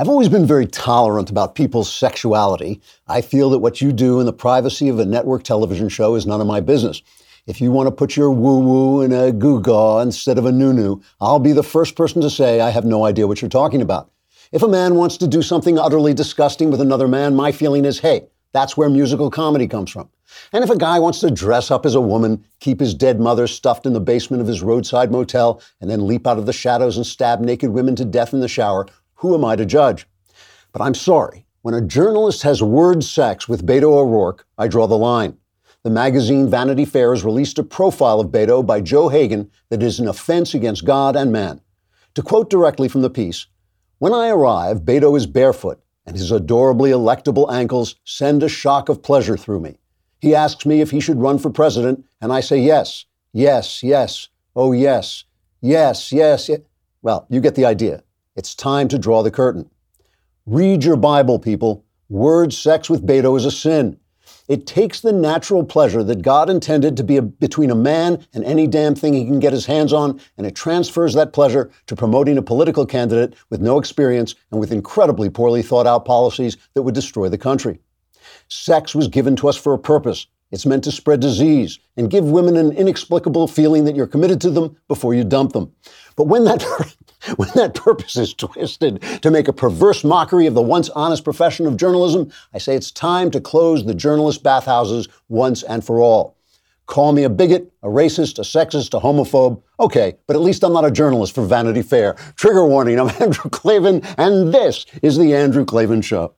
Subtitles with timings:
[0.00, 2.80] I've always been very tolerant about people's sexuality.
[3.06, 6.24] I feel that what you do in the privacy of a network television show is
[6.24, 7.02] none of my business.
[7.46, 10.52] If you want to put your woo woo in a goo gaw instead of a
[10.52, 13.50] noo noo, I'll be the first person to say I have no idea what you're
[13.50, 14.10] talking about.
[14.52, 17.98] If a man wants to do something utterly disgusting with another man, my feeling is,
[17.98, 20.08] hey, that's where musical comedy comes from.
[20.54, 23.46] And if a guy wants to dress up as a woman, keep his dead mother
[23.46, 26.96] stuffed in the basement of his roadside motel, and then leap out of the shadows
[26.96, 28.86] and stab naked women to death in the shower,
[29.20, 30.06] who am I to judge?
[30.72, 31.46] But I'm sorry.
[31.60, 35.36] When a journalist has word sex with Beto O'Rourke, I draw the line.
[35.82, 40.00] The magazine Vanity Fair has released a profile of Beto by Joe Hagan that is
[40.00, 41.60] an offense against God and man.
[42.14, 43.46] To quote directly from the piece,
[43.98, 49.02] when I arrive, Beto is barefoot, and his adorably electable ankles send a shock of
[49.02, 49.76] pleasure through me.
[50.20, 54.28] He asks me if he should run for president, and I say yes, yes, yes,
[54.56, 55.24] oh yes,
[55.60, 56.60] yes, yes, yes.
[57.02, 58.02] Well, you get the idea.
[58.40, 59.68] It's time to draw the curtain.
[60.46, 61.84] Read your Bible, people.
[62.08, 63.98] Word sex with Beto is a sin.
[64.48, 68.42] It takes the natural pleasure that God intended to be a, between a man and
[68.42, 71.94] any damn thing he can get his hands on, and it transfers that pleasure to
[71.94, 76.80] promoting a political candidate with no experience and with incredibly poorly thought out policies that
[76.80, 77.78] would destroy the country.
[78.48, 80.28] Sex was given to us for a purpose.
[80.50, 84.50] It's meant to spread disease and give women an inexplicable feeling that you're committed to
[84.50, 85.72] them before you dump them.
[86.16, 86.64] But when that,
[87.36, 91.66] when that purpose is twisted to make a perverse mockery of the once honest profession
[91.66, 96.36] of journalism, I say it's time to close the journalist bathhouses once and for all.
[96.86, 99.62] Call me a bigot, a racist, a sexist, a homophobe.
[99.78, 102.14] Okay, but at least I'm not a journalist for Vanity Fair.
[102.34, 106.34] Trigger warning, I'm Andrew Klavan, and this is The Andrew Klavan Show.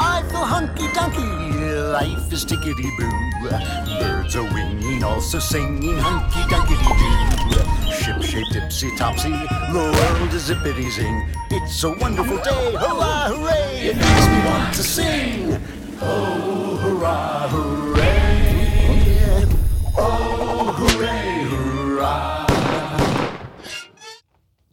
[0.00, 3.10] I hunky dunky life is tickety boo.
[4.00, 7.31] Birds are winging, also singing hunky dunky doo.
[8.02, 9.38] Ship shape tipsy topsy, the
[10.18, 11.24] world is zippity zing.
[11.52, 13.90] It's a wonderful day, hurrah, hooray!
[13.90, 15.62] It makes me want to sing.
[16.00, 19.46] Oh, hurrah, hooray!
[19.96, 22.46] Oh, hooray, hurrah!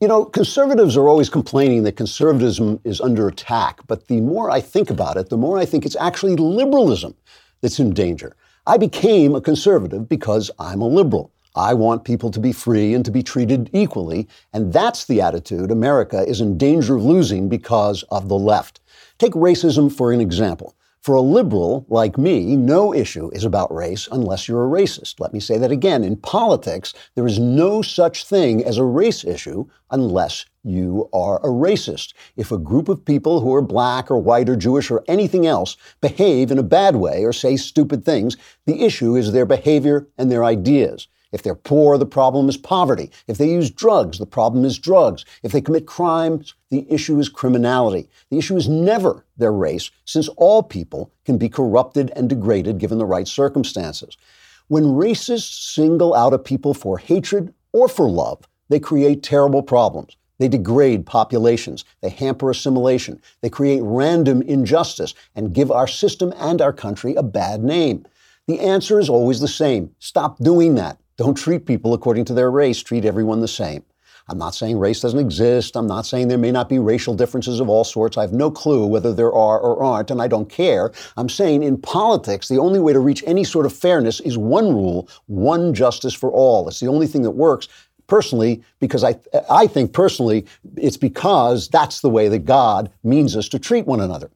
[0.02, 4.60] You know, conservatives are always complaining that conservatism is under attack, but the more I
[4.60, 7.14] think about it, the more I think it's actually liberalism
[7.62, 8.36] that's in danger.
[8.66, 11.32] I became a conservative because I'm a liberal.
[11.60, 15.72] I want people to be free and to be treated equally, and that's the attitude
[15.72, 18.80] America is in danger of losing because of the left.
[19.18, 20.78] Take racism for an example.
[21.02, 25.20] For a liberal like me, no issue is about race unless you're a racist.
[25.20, 26.06] Let me say that again.
[26.06, 31.50] In politics, there is no such thing as a race issue unless you are a
[31.50, 32.14] racist.
[32.38, 35.76] If a group of people who are black or white or Jewish or anything else
[36.00, 40.32] behave in a bad way or say stupid things, the issue is their behavior and
[40.32, 41.10] their ideas.
[41.32, 43.12] If they're poor, the problem is poverty.
[43.28, 45.26] If they use drugs, the problem is drugs.
[45.44, 48.10] If they commit crimes, the issue is criminality.
[48.32, 52.98] The issue is never their race, since all people can be corrupted and degraded given
[52.98, 54.18] the right circumstances.
[54.70, 60.16] When racists single out a people for hatred or for love, they create terrible problems.
[60.40, 61.86] They degrade populations.
[62.02, 63.22] They hamper assimilation.
[63.42, 68.06] They create random injustice and give our system and our country a bad name.
[68.48, 69.94] The answer is always the same.
[70.00, 70.98] Stop doing that.
[71.20, 73.84] Don't treat people according to their race, treat everyone the same.
[74.30, 75.76] I'm not saying race doesn't exist.
[75.76, 78.18] I'm not saying there may not be racial differences of all sorts.
[78.18, 80.94] I have no clue whether there are or aren't, and I don't care.
[81.18, 84.70] I'm saying in politics, the only way to reach any sort of fairness is one
[84.70, 86.70] rule, one justice for all.
[86.70, 87.68] It's the only thing that works
[88.08, 89.20] personally because I,
[89.50, 90.46] I think personally
[90.78, 94.32] it's because that's the way that God means us to treat one another.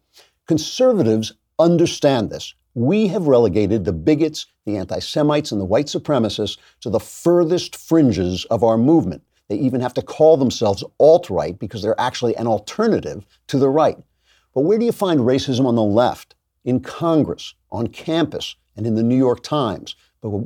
[0.47, 2.53] Conservatives understand this.
[2.75, 7.75] We have relegated the bigots, the anti Semites, and the white supremacists to the furthest
[7.75, 9.21] fringes of our movement.
[9.47, 13.69] They even have to call themselves alt right because they're actually an alternative to the
[13.69, 13.97] right.
[14.55, 16.35] But where do you find racism on the left?
[16.65, 19.95] In Congress, on campus, and in the New York Times,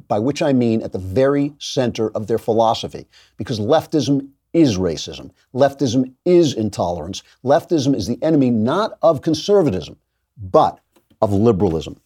[0.07, 3.07] by which I mean at the very center of their philosophy.
[3.37, 5.31] Because leftism is racism.
[5.53, 7.23] Leftism is intolerance.
[7.43, 9.97] Leftism is the enemy not of conservatism,
[10.37, 10.79] but
[11.21, 12.01] of liberalism.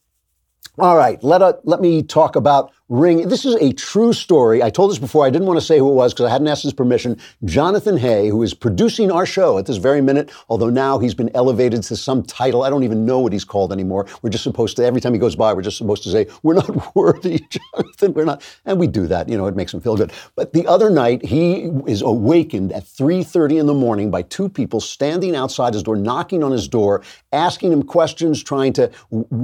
[0.82, 3.30] All right, let, uh, let me talk about Ring.
[3.30, 4.62] This is a true story.
[4.62, 5.26] I told this before.
[5.26, 7.18] I didn't want to say who it was because I hadn't asked his permission.
[7.46, 11.30] Jonathan Hay, who is producing our show at this very minute, although now he's been
[11.34, 12.64] elevated to some title.
[12.64, 14.08] I don't even know what he's called anymore.
[14.22, 16.56] We're just supposed to, every time he goes by, we're just supposed to say, we're
[16.56, 18.14] not worthy, Jonathan.
[18.14, 18.44] We're not.
[18.66, 19.30] And we do that.
[19.30, 20.12] You know, it makes him feel good.
[20.36, 24.82] But the other night, he is awakened at 3.30 in the morning by two people
[24.82, 28.90] standing outside his door, knocking on his door, asking him questions, trying to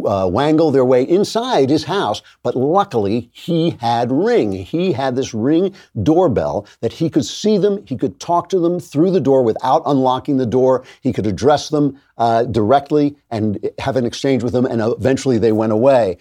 [0.05, 2.21] uh, wangle their way inside his house.
[2.43, 4.51] But luckily, he had Ring.
[4.51, 5.73] He had this Ring
[6.03, 9.81] doorbell that he could see them, he could talk to them through the door without
[9.85, 14.65] unlocking the door, he could address them uh, directly and have an exchange with them,
[14.65, 16.17] and eventually they went away.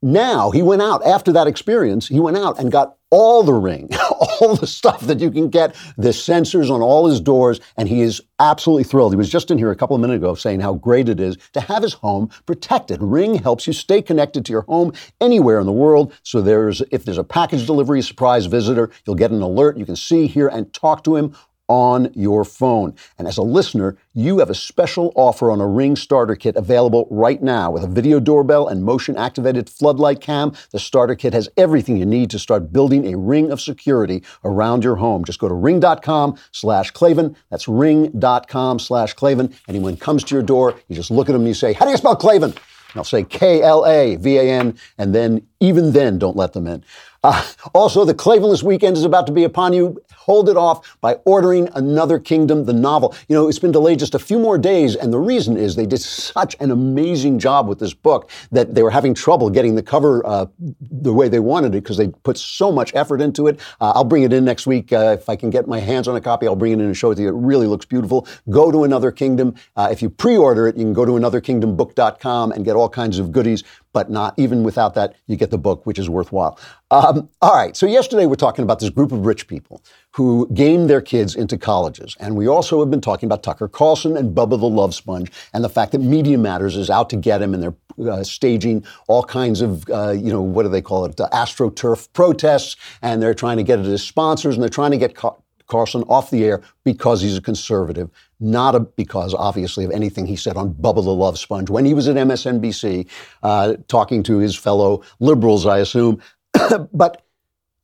[0.00, 3.88] Now he went out after that experience, he went out and got all the ring,
[4.40, 8.02] all the stuff that you can get, the sensors on all his doors, and he
[8.02, 9.12] is absolutely thrilled.
[9.12, 11.36] He was just in here a couple of minutes ago saying how great it is
[11.54, 13.02] to have his home protected.
[13.02, 16.14] Ring helps you stay connected to your home anywhere in the world.
[16.22, 19.78] So there's if there's a package delivery, surprise visitor, you'll get an alert.
[19.78, 21.34] You can see, hear, and talk to him
[21.68, 22.94] on your phone.
[23.18, 27.06] And as a listener, you have a special offer on a Ring starter kit available
[27.10, 30.52] right now with a video doorbell and motion activated floodlight cam.
[30.72, 34.82] The starter kit has everything you need to start building a ring of security around
[34.82, 35.24] your home.
[35.24, 37.36] Just go to ring.com slash Klavan.
[37.50, 39.54] That's ring.com slash Klavan.
[39.68, 41.90] Anyone comes to your door, you just look at them and you say, how do
[41.90, 42.50] you spell Klavan?
[42.50, 46.54] And I'll say K L A V A N, and then even then, don't let
[46.54, 46.82] them in.
[47.22, 50.00] Uh, also, the Klavanless weekend is about to be upon you.
[50.28, 53.14] Hold it off by ordering Another Kingdom, the novel.
[53.28, 55.86] You know, it's been delayed just a few more days, and the reason is they
[55.86, 59.82] did such an amazing job with this book that they were having trouble getting the
[59.82, 60.44] cover uh,
[60.82, 63.58] the way they wanted it because they put so much effort into it.
[63.80, 64.92] Uh, I'll bring it in next week.
[64.92, 66.94] Uh, if I can get my hands on a copy, I'll bring it in and
[66.94, 67.28] show it to you.
[67.28, 68.28] It really looks beautiful.
[68.50, 69.54] Go to Another Kingdom.
[69.76, 73.18] Uh, if you pre order it, you can go to anotherkingdombook.com and get all kinds
[73.18, 76.58] of goodies but not even without that, you get the book, which is worthwhile.
[76.90, 79.82] Um, all right, so yesterday we're talking about this group of rich people
[80.12, 82.16] who game their kids into colleges.
[82.20, 85.62] And we also have been talking about Tucker Carlson and Bubba the Love Sponge and
[85.62, 89.22] the fact that Media Matters is out to get him and they're uh, staging all
[89.22, 92.76] kinds of, uh, you know, what do they call it, uh, AstroTurf protests.
[93.02, 95.36] And they're trying to get it as sponsors and they're trying to get Car-
[95.68, 100.36] Carlson off the air because he's a conservative, not a, because, obviously, of anything he
[100.36, 103.08] said on Bubba the Love Sponge when he was at MSNBC
[103.42, 106.20] uh, talking to his fellow liberals, I assume.
[106.92, 107.22] but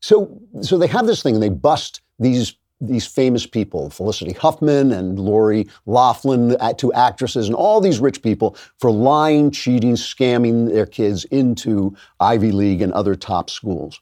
[0.01, 4.93] so, so they have this thing and they bust these these famous people, Felicity Huffman
[4.93, 10.69] and Lori Loughlin, uh, two actresses, and all these rich people for lying, cheating, scamming
[10.69, 14.01] their kids into Ivy League and other top schools.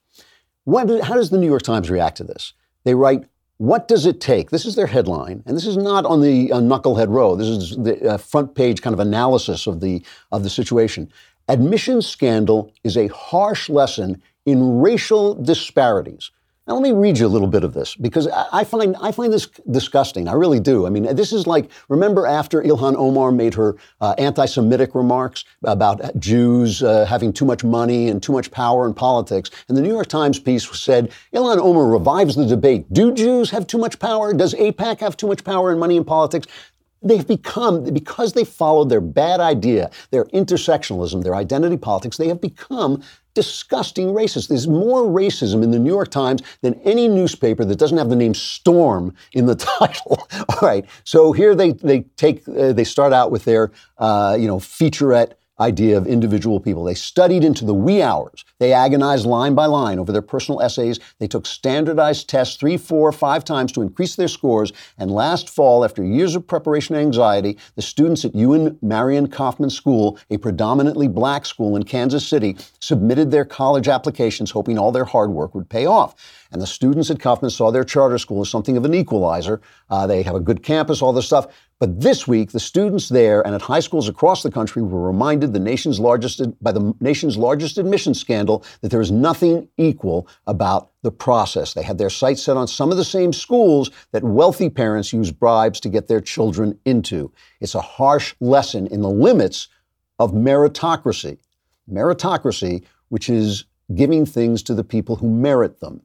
[0.64, 2.54] What, how does the New York Times react to this?
[2.84, 3.24] They write
[3.62, 4.50] what does it take?
[4.50, 7.36] This is their headline, and this is not on the uh, Knucklehead Row.
[7.36, 11.08] This is the uh, front page kind of analysis of the of the situation.
[11.48, 16.32] Admission scandal is a harsh lesson in racial disparities.
[16.68, 19.32] Now, let me read you a little bit of this because I find, I find
[19.32, 20.28] this disgusting.
[20.28, 20.86] I really do.
[20.86, 25.44] I mean, this is like, remember after Ilhan Omar made her uh, anti Semitic remarks
[25.64, 29.50] about Jews uh, having too much money and too much power in politics?
[29.66, 32.92] And the New York Times piece said Ilhan Omar revives the debate.
[32.92, 34.32] Do Jews have too much power?
[34.32, 36.46] Does AIPAC have too much power and money in politics?
[37.02, 42.40] They've become, because they followed their bad idea, their intersectionalism, their identity politics, they have
[42.40, 43.02] become
[43.34, 44.48] disgusting racists.
[44.48, 48.16] There's more racism in the New York Times than any newspaper that doesn't have the
[48.16, 50.28] name Storm in the title.
[50.48, 50.84] All right.
[51.04, 55.32] So here they, they take, uh, they start out with their, uh, you know, featurette
[55.62, 56.84] idea of individual people.
[56.84, 58.44] They studied into the wee hours.
[58.58, 60.98] They agonized line by line over their personal essays.
[61.18, 64.72] They took standardized tests three, four, five times to increase their scores.
[64.98, 69.70] And last fall, after years of preparation and anxiety, the students at Ewing Marion Kauffman
[69.70, 75.04] School, a predominantly black school in Kansas City, submitted their college applications hoping all their
[75.04, 76.14] hard work would pay off.
[76.52, 79.62] And the students at Kauffman saw their charter school as something of an equalizer.
[79.88, 81.46] Uh, they have a good campus, all this stuff.
[81.78, 85.54] But this week, the students there and at high schools across the country were reminded
[85.54, 90.90] the nation's largest, by the nation's largest admission scandal that there is nothing equal about
[91.00, 91.72] the process.
[91.72, 95.32] They had their sights set on some of the same schools that wealthy parents use
[95.32, 97.32] bribes to get their children into.
[97.60, 99.68] It's a harsh lesson in the limits
[100.18, 101.38] of meritocracy.
[101.90, 106.02] Meritocracy, which is giving things to the people who merit them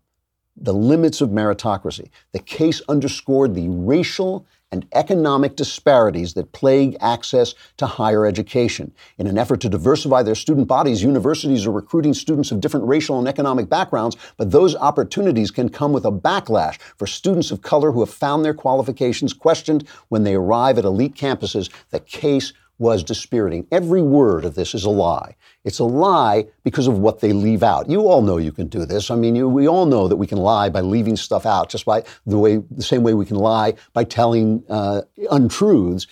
[0.60, 2.10] the limits of meritocracy.
[2.32, 8.92] The case underscored the racial and economic disparities that plague access to higher education.
[9.18, 13.18] In an effort to diversify their student bodies, universities are recruiting students of different racial
[13.18, 17.92] and economic backgrounds, but those opportunities can come with a backlash for students of color
[17.92, 21.72] who have found their qualifications questioned when they arrive at elite campuses.
[21.92, 23.68] The case was dispiriting.
[23.72, 25.36] Every word of this is a lie.
[25.64, 27.90] It's a lie because of what they leave out.
[27.90, 29.10] You all know you can do this.
[29.10, 31.86] I mean, you, we all know that we can lie by leaving stuff out, just
[31.86, 36.08] by the way, the same way we can lie by telling uh, untruths.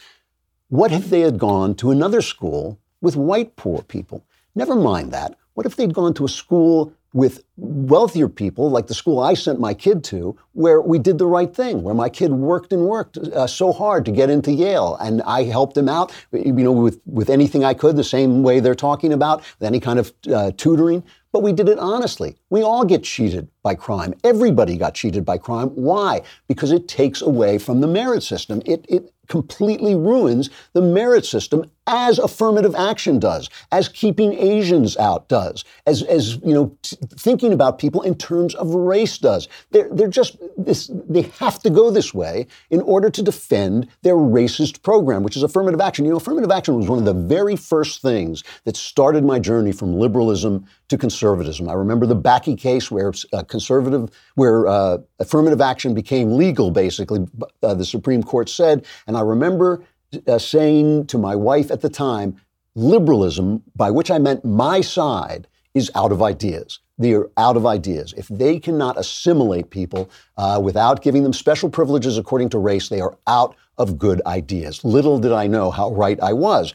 [0.69, 4.25] What if they had gone to another school with white poor people?
[4.55, 5.37] Never mind that.
[5.53, 9.57] What if they'd gone to a school with wealthier people, like the school I sent
[9.57, 13.17] my kid to, where we did the right thing, where my kid worked and worked
[13.17, 16.99] uh, so hard to get into Yale, and I helped him out, you know, with
[17.05, 20.51] with anything I could, the same way they're talking about, with any kind of uh,
[20.57, 21.03] tutoring.
[21.31, 22.35] But we did it honestly.
[22.49, 24.13] We all get cheated by crime.
[24.25, 25.69] Everybody got cheated by crime.
[25.69, 26.21] Why?
[26.49, 28.61] Because it takes away from the merit system.
[28.65, 35.27] It it completely ruins the merit system as affirmative action does, as keeping Asians out
[35.29, 39.47] does, as, as you know, t- thinking about people in terms of race does.
[39.71, 44.15] They're, they're just, this, they have to go this way in order to defend their
[44.15, 46.05] racist program, which is affirmative action.
[46.05, 49.71] You know, affirmative action was one of the very first things that started my journey
[49.71, 51.69] from liberalism to conservatism.
[51.69, 57.27] I remember the Bakke case where uh, conservative, where uh, affirmative action became legal, basically,
[57.63, 59.83] uh, the Supreme Court said, and I remember
[60.27, 62.35] uh, saying to my wife at the time,
[62.75, 66.79] liberalism, by which I meant my side, is out of ideas.
[66.97, 68.13] They are out of ideas.
[68.15, 73.01] If they cannot assimilate people uh, without giving them special privileges according to race, they
[73.01, 74.83] are out of good ideas.
[74.85, 76.73] Little did I know how right I was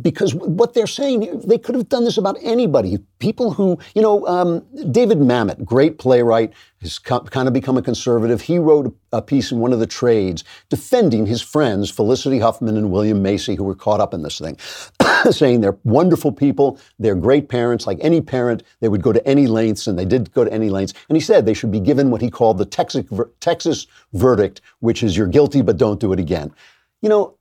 [0.00, 2.98] because what they're saying, they could have done this about anybody.
[3.20, 8.42] People who, you know, um, David Mamet, great playwright, has kind of become a conservative.
[8.42, 12.90] He wrote a piece in one of the trades defending his friends, Felicity Huffman and
[12.90, 14.58] William Macy, who were caught up in this thing,
[15.30, 17.86] saying they're wonderful people, they're great parents.
[17.86, 20.70] Like any parent, they would go to any lengths, and they did go to any
[20.70, 20.94] lengths.
[21.08, 23.06] And he said they should be given what he called the Texas,
[23.38, 26.52] Texas verdict, which is you're guilty, but don't do it again.
[27.00, 27.36] You know,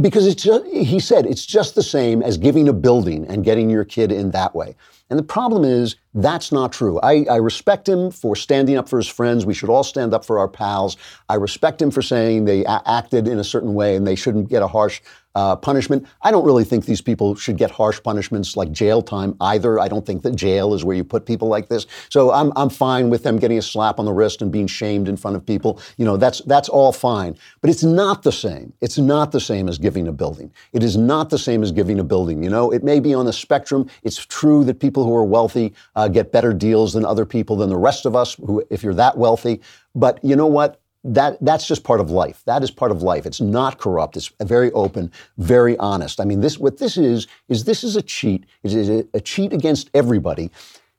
[0.00, 3.70] because it's just, he said it's just the same as giving a building and getting
[3.70, 4.74] your kid in that way.
[5.10, 6.98] And the problem is, that's not true.
[7.02, 9.44] I, I, respect him for standing up for his friends.
[9.44, 10.96] We should all stand up for our pals.
[11.28, 14.48] I respect him for saying they a- acted in a certain way and they shouldn't
[14.48, 15.02] get a harsh
[15.34, 16.06] uh, punishment.
[16.22, 19.78] I don't really think these people should get harsh punishments like jail time either.
[19.78, 21.86] I don't think that jail is where you put people like this.
[22.08, 25.10] So I'm, I'm fine with them getting a slap on the wrist and being shamed
[25.10, 25.78] in front of people.
[25.98, 27.36] You know, that's, that's all fine.
[27.60, 28.72] But it's not the same.
[28.80, 30.50] It's not the same as giving a building.
[30.72, 32.42] It is not the same as giving a building.
[32.42, 33.90] You know, it may be on the spectrum.
[34.04, 37.68] It's true that people who are wealthy uh, get better deals than other people, than
[37.68, 39.60] the rest of us, who, if you're that wealthy.
[39.94, 40.80] But you know what?
[41.06, 42.42] that that's just part of life.
[42.46, 43.26] That is part of life.
[43.26, 44.16] It's not corrupt.
[44.16, 46.20] It's very open, very honest.
[46.20, 48.44] I mean, this what this is is this is a cheat.
[48.64, 50.50] It is a cheat against everybody.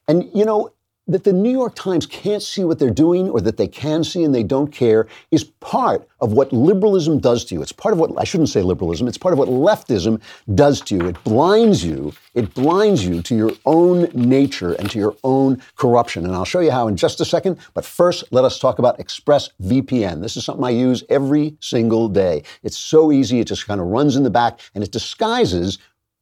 [0.07, 0.71] And you know,
[1.07, 4.23] that the New York Times can't see what they're doing or that they can see
[4.23, 7.61] and they don't care is part of what liberalism does to you.
[7.61, 10.21] It's part of what, I shouldn't say liberalism, it's part of what leftism
[10.55, 11.07] does to you.
[11.07, 16.25] It blinds you, it blinds you to your own nature and to your own corruption.
[16.25, 17.57] And I'll show you how in just a second.
[17.73, 20.21] But first, let us talk about ExpressVPN.
[20.21, 22.43] This is something I use every single day.
[22.63, 25.77] It's so easy, it just kind of runs in the back and it disguises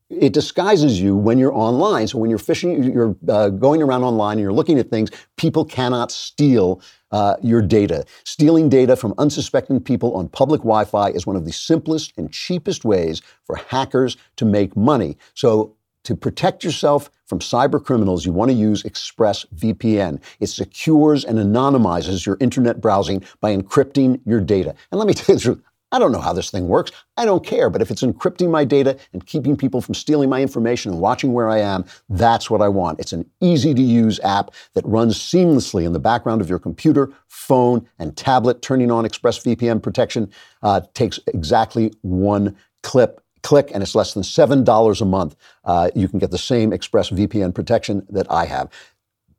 [0.10, 2.08] it disguises you when you're online.
[2.08, 5.66] So when you're fishing, you're uh, going around online and you're looking at things, people
[5.66, 6.82] cannot steal
[7.12, 8.06] uh, your data.
[8.24, 12.32] Stealing data from unsuspecting people on public Wi Fi is one of the simplest and
[12.32, 15.18] cheapest ways for hackers to make money.
[15.34, 20.22] So to protect yourself from cyber criminals, you want to use ExpressVPN.
[20.40, 24.76] It secures and anonymizes your internet browsing by encrypting your data.
[24.92, 25.64] And let me tell you the truth,
[25.96, 26.92] I don't know how this thing works.
[27.16, 27.70] I don't care.
[27.70, 31.32] But if it's encrypting my data and keeping people from stealing my information and watching
[31.32, 33.00] where I am, that's what I want.
[33.00, 37.14] It's an easy to use app that runs seamlessly in the background of your computer,
[37.30, 38.62] phone, and tablet.
[38.62, 40.30] Turning on ExpressVPN protection
[40.64, 45.36] uh, takes exactly one clip click, and it's less than $7 a month.
[45.64, 48.70] Uh, you can get the same ExpressVPN protection that I have.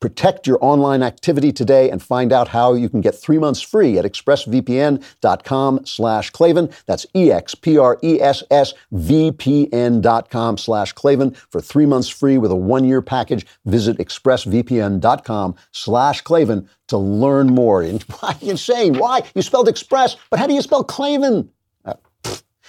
[0.00, 3.98] Protect your online activity today and find out how you can get three months free
[3.98, 6.70] at expressvpn.com slash Klavan.
[6.86, 13.46] That's E-X-P-R-E-S-S-V-P-N dot com slash Klavan for three months free with a one-year package.
[13.64, 17.82] Visit expressvpn.com slash Klavan to learn more.
[17.82, 18.98] And why you saying?
[18.98, 19.22] Why?
[19.34, 21.50] You spelled express, but how do you spell Klavan?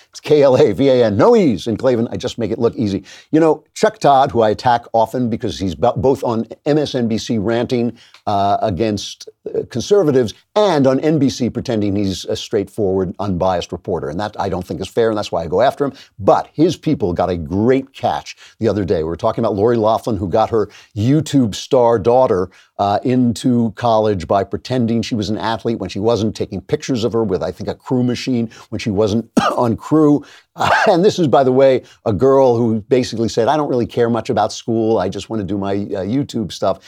[0.09, 2.07] It's K L A V A N, no E's in Klavan.
[2.09, 3.03] I just make it look easy.
[3.31, 8.57] You know, Chuck Todd, who I attack often because he's both on MSNBC ranting uh,
[8.61, 14.09] against uh, conservatives and on NBC pretending he's a straightforward, unbiased reporter.
[14.09, 15.93] And that I don't think is fair, and that's why I go after him.
[16.19, 18.97] But his people got a great catch the other day.
[18.97, 22.49] We were talking about Lori Loughlin, who got her YouTube star daughter
[22.79, 27.13] uh, into college by pretending she was an athlete when she wasn't, taking pictures of
[27.13, 30.23] her with, I think, a crew machine when she wasn't on crew.
[30.55, 33.87] Uh, and this is, by the way, a girl who basically said, I don't really
[33.87, 34.99] care much about school.
[34.99, 36.79] I just want to do my uh, YouTube stuff.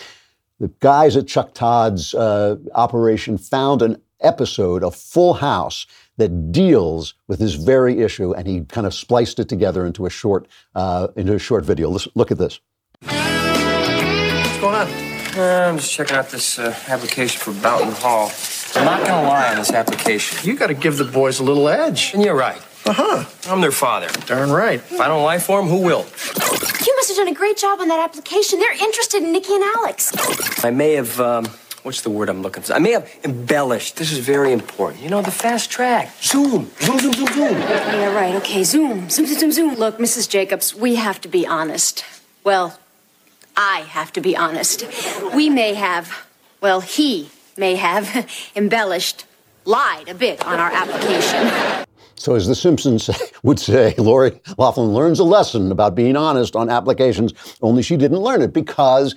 [0.60, 7.14] The guys at Chuck Todd's uh, operation found an episode of Full House that deals
[7.28, 11.08] with this very issue, and he kind of spliced it together into a short, uh,
[11.16, 11.90] into a short video.
[11.90, 12.60] Let's look at this.
[13.02, 15.09] What's going on?
[15.38, 18.32] Uh, I'm just checking out this uh, application for Boughton Hall.
[18.76, 20.40] I'm not gonna lie on this application.
[20.48, 22.14] You got to give the boys a little edge.
[22.14, 22.62] And you're right.
[22.86, 23.26] Uh huh.
[23.52, 24.08] I'm their father.
[24.26, 24.80] Darn right.
[24.80, 26.06] If I don't lie for them, who will?
[26.06, 28.60] You must have done a great job on that application.
[28.60, 30.12] They're interested in Nikki and Alex.
[30.64, 31.46] I may have, um,
[31.84, 32.74] what's the word I'm looking for?
[32.74, 33.98] I may have embellished.
[33.98, 35.04] This is very important.
[35.04, 36.12] You know, the fast track.
[36.22, 36.72] Zoom.
[36.82, 37.58] Zoom, zoom, zoom, zoom.
[37.60, 38.36] Yeah, right.
[38.36, 39.10] Okay, zoom.
[39.10, 39.76] Zoom, zoom, zoom, zoom.
[39.76, 40.28] Look, Mrs.
[40.30, 42.04] Jacobs, we have to be honest.
[42.44, 42.80] Well,
[43.62, 44.86] I have to be honest.
[45.36, 46.30] We may have,
[46.62, 48.26] well, he may have
[48.56, 49.26] embellished,
[49.66, 51.86] lied a bit on our application.
[52.16, 53.10] So, as The Simpsons
[53.44, 58.20] would say, Lori Loughlin learns a lesson about being honest on applications, only she didn't
[58.20, 59.14] learn it because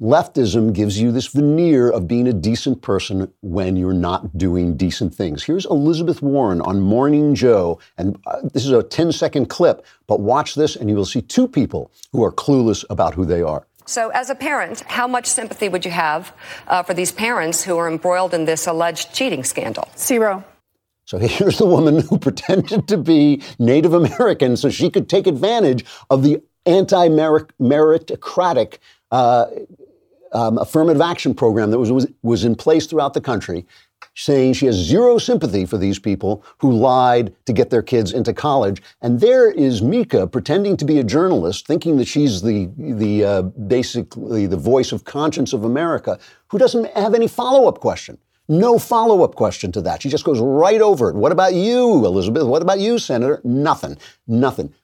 [0.00, 5.14] leftism gives you this veneer of being a decent person when you're not doing decent
[5.14, 5.44] things.
[5.44, 10.18] Here's Elizabeth Warren on Morning Joe, and uh, this is a 10 second clip, but
[10.18, 13.67] watch this and you will see two people who are clueless about who they are.
[13.88, 16.34] So, as a parent, how much sympathy would you have
[16.66, 19.88] uh, for these parents who are embroiled in this alleged cheating scandal?
[19.96, 20.44] Zero.
[21.06, 25.86] So here's the woman who pretended to be Native American so she could take advantage
[26.10, 28.76] of the anti meritocratic
[29.10, 29.46] uh,
[30.34, 33.66] um, affirmative action program that was, was, was in place throughout the country,
[34.18, 38.34] saying she has zero sympathy for these people who lied to get their kids into
[38.34, 38.82] college.
[39.00, 43.42] And there is Mika pretending to be a journalist, thinking that she's the, the uh,
[43.42, 48.18] basically the voice of conscience of America, who doesn't have any follow up question.
[48.48, 50.02] No follow up question to that.
[50.02, 51.14] She just goes right over it.
[51.14, 52.44] What about you, Elizabeth?
[52.44, 53.40] What about you, Senator?
[53.44, 53.98] Nothing.
[54.26, 54.74] Nothing.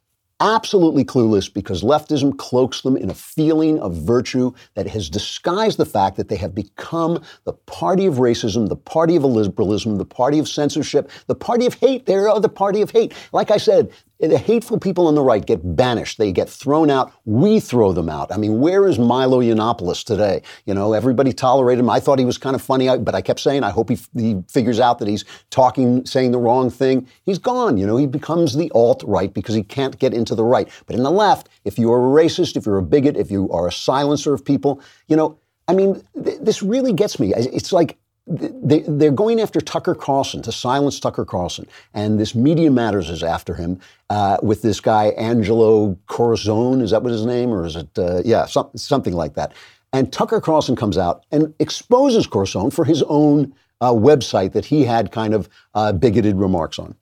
[0.41, 5.87] Absolutely clueless because leftism cloaks them in a feeling of virtue that has disguised the
[5.87, 10.41] fact that they have become the party of racism, the party of liberalism, the party
[10.41, 12.07] of censorship, the party of hate.
[12.07, 13.15] They're the party of hate.
[13.33, 16.19] Like I said, the hateful people on the right get banished.
[16.19, 17.13] They get thrown out.
[17.25, 18.33] We throw them out.
[18.33, 20.43] I mean, where is Milo Yiannopoulos today?
[20.67, 21.91] You know, everybody tolerated him.
[21.91, 24.43] I thought he was kind of funny, but I kept saying, I hope he, he
[24.49, 27.09] figures out that he's talking, saying the wrong thing.
[27.25, 27.77] He's gone.
[27.77, 30.69] You know, he becomes the alt right because he can't get into the right.
[30.87, 33.51] But in the left, if you are a racist, if you're a bigot, if you
[33.51, 37.33] are a silencer of people, you know, I mean, th- this really gets me.
[37.35, 42.71] It's like they, are going after Tucker Carlson to silence Tucker Carlson, and this Media
[42.71, 43.79] Matters is after him
[44.09, 46.81] uh, with this guy Angelo Corazon.
[46.81, 47.89] Is that what his name, or is it?
[47.99, 49.53] Uh, yeah, some, something like that.
[49.93, 54.85] And Tucker Carlson comes out and exposes Corazon for his own uh, website that he
[54.85, 56.97] had kind of uh, bigoted remarks on.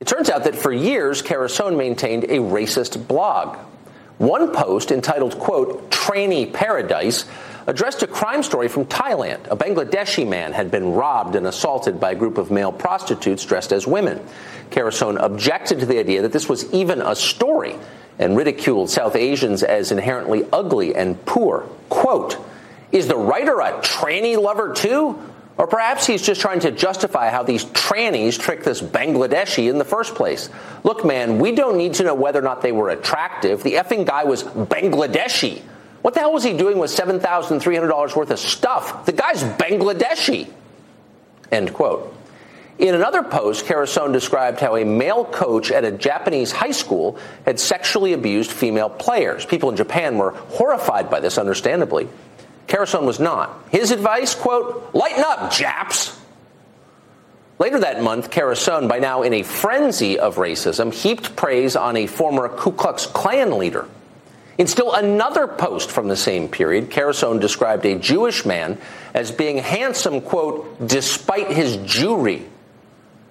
[0.00, 3.56] It turns out that for years, Carusone maintained a racist blog.
[4.18, 7.24] One post entitled, quote, Tranny Paradise
[7.66, 9.46] addressed a crime story from Thailand.
[9.50, 13.72] A Bangladeshi man had been robbed and assaulted by a group of male prostitutes dressed
[13.72, 14.20] as women.
[14.70, 17.76] Carusone objected to the idea that this was even a story
[18.18, 21.68] and ridiculed South Asians as inherently ugly and poor.
[21.88, 22.38] Quote,
[22.92, 25.18] is the writer a tranny lover too?
[25.58, 29.84] Or perhaps he's just trying to justify how these trannies tricked this Bangladeshi in the
[29.84, 30.50] first place.
[30.84, 33.62] Look, man, we don't need to know whether or not they were attractive.
[33.62, 35.62] The effing guy was Bangladeshi.
[36.06, 39.06] What the hell was he doing with $7,300 worth of stuff?
[39.06, 40.48] The guy's Bangladeshi.
[41.50, 42.16] End quote.
[42.78, 47.58] In another post, Carusone described how a male coach at a Japanese high school had
[47.58, 49.44] sexually abused female players.
[49.44, 52.08] People in Japan were horrified by this, understandably.
[52.68, 53.64] Carusone was not.
[53.72, 56.16] His advice, quote, lighten up, Japs.
[57.58, 62.06] Later that month, Carusone, by now in a frenzy of racism, heaped praise on a
[62.06, 63.88] former Ku Klux Klan leader.
[64.58, 68.78] In still another post from the same period, Carusone described a Jewish man
[69.12, 72.44] as being handsome, quote, despite his Jewry.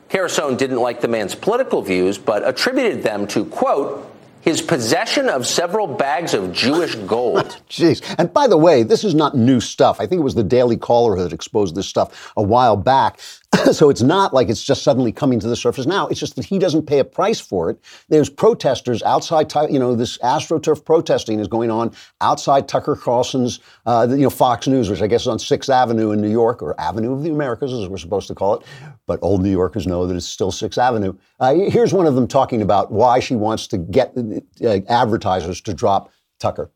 [0.10, 4.12] Carusone didn't like the man's political views, but attributed them to, quote,
[4.46, 7.60] his possession of several bags of Jewish gold.
[7.70, 8.04] Jeez.
[8.20, 10.00] And by the way, this is not new stuff.
[10.00, 13.20] I think it was the Daily Caller that exposed this stuff a while back.
[13.72, 16.08] so it's not like it's just suddenly coming to the surface now.
[16.08, 17.80] It's just that he doesn't pay a price for it.
[18.10, 24.08] There's protesters outside, you know, this AstroTurf protesting is going on outside Tucker Carlson's, uh,
[24.10, 26.80] you know, Fox News, which I guess is on 6th Avenue in New York, or
[26.80, 28.66] Avenue of the Americas, as we're supposed to call it.
[29.08, 31.14] But old New Yorkers know that it's still 6th Avenue.
[31.40, 35.74] Uh, here's one of them talking about why she wants to get uh, advertisers to
[35.74, 36.72] drop Tucker.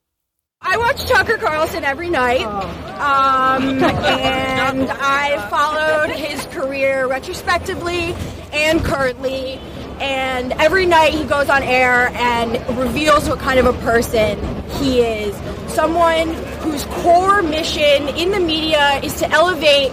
[0.61, 8.13] I watch Tucker Carlson every night, um, and I followed his career retrospectively
[8.51, 9.59] and currently.
[10.01, 14.37] And every night he goes on air and reveals what kind of a person
[14.71, 15.35] he is.
[15.73, 19.91] Someone whose core mission in the media is to elevate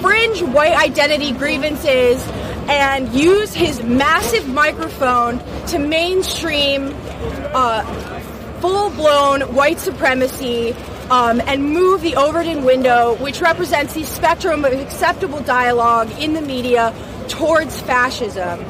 [0.00, 2.26] fringe white identity grievances
[2.70, 6.94] and use his massive microphone to mainstream
[7.54, 8.09] uh,
[8.60, 10.72] full blown white supremacy
[11.10, 16.40] um, and move the Overton window, which represents the spectrum of acceptable dialogue in the
[16.40, 16.94] media,
[17.28, 18.64] towards fascism.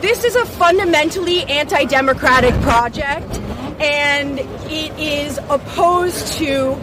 [0.00, 3.38] This is a fundamentally anti democratic project,
[3.80, 6.78] and it is opposed to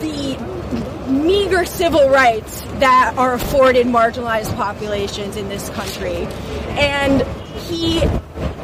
[0.00, 0.55] the
[1.08, 6.26] meager civil rights that are afforded marginalized populations in this country.
[6.78, 7.22] And
[7.68, 8.00] he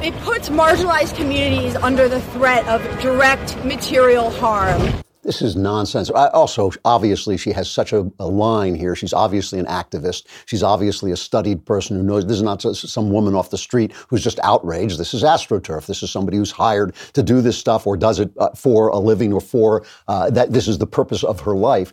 [0.02, 5.02] it puts marginalized communities under the threat of direct material harm.
[5.22, 6.10] This is nonsense.
[6.10, 8.96] I, also, obviously, she has such a, a, line here.
[8.96, 10.26] She's obviously an activist.
[10.46, 13.92] She's obviously a studied person who knows this is not some woman off the street
[14.08, 14.98] who's just outraged.
[14.98, 15.86] This is AstroTurf.
[15.86, 18.98] This is somebody who's hired to do this stuff or does it uh, for a
[18.98, 20.52] living or for uh, that.
[20.52, 21.92] This is the purpose of her life.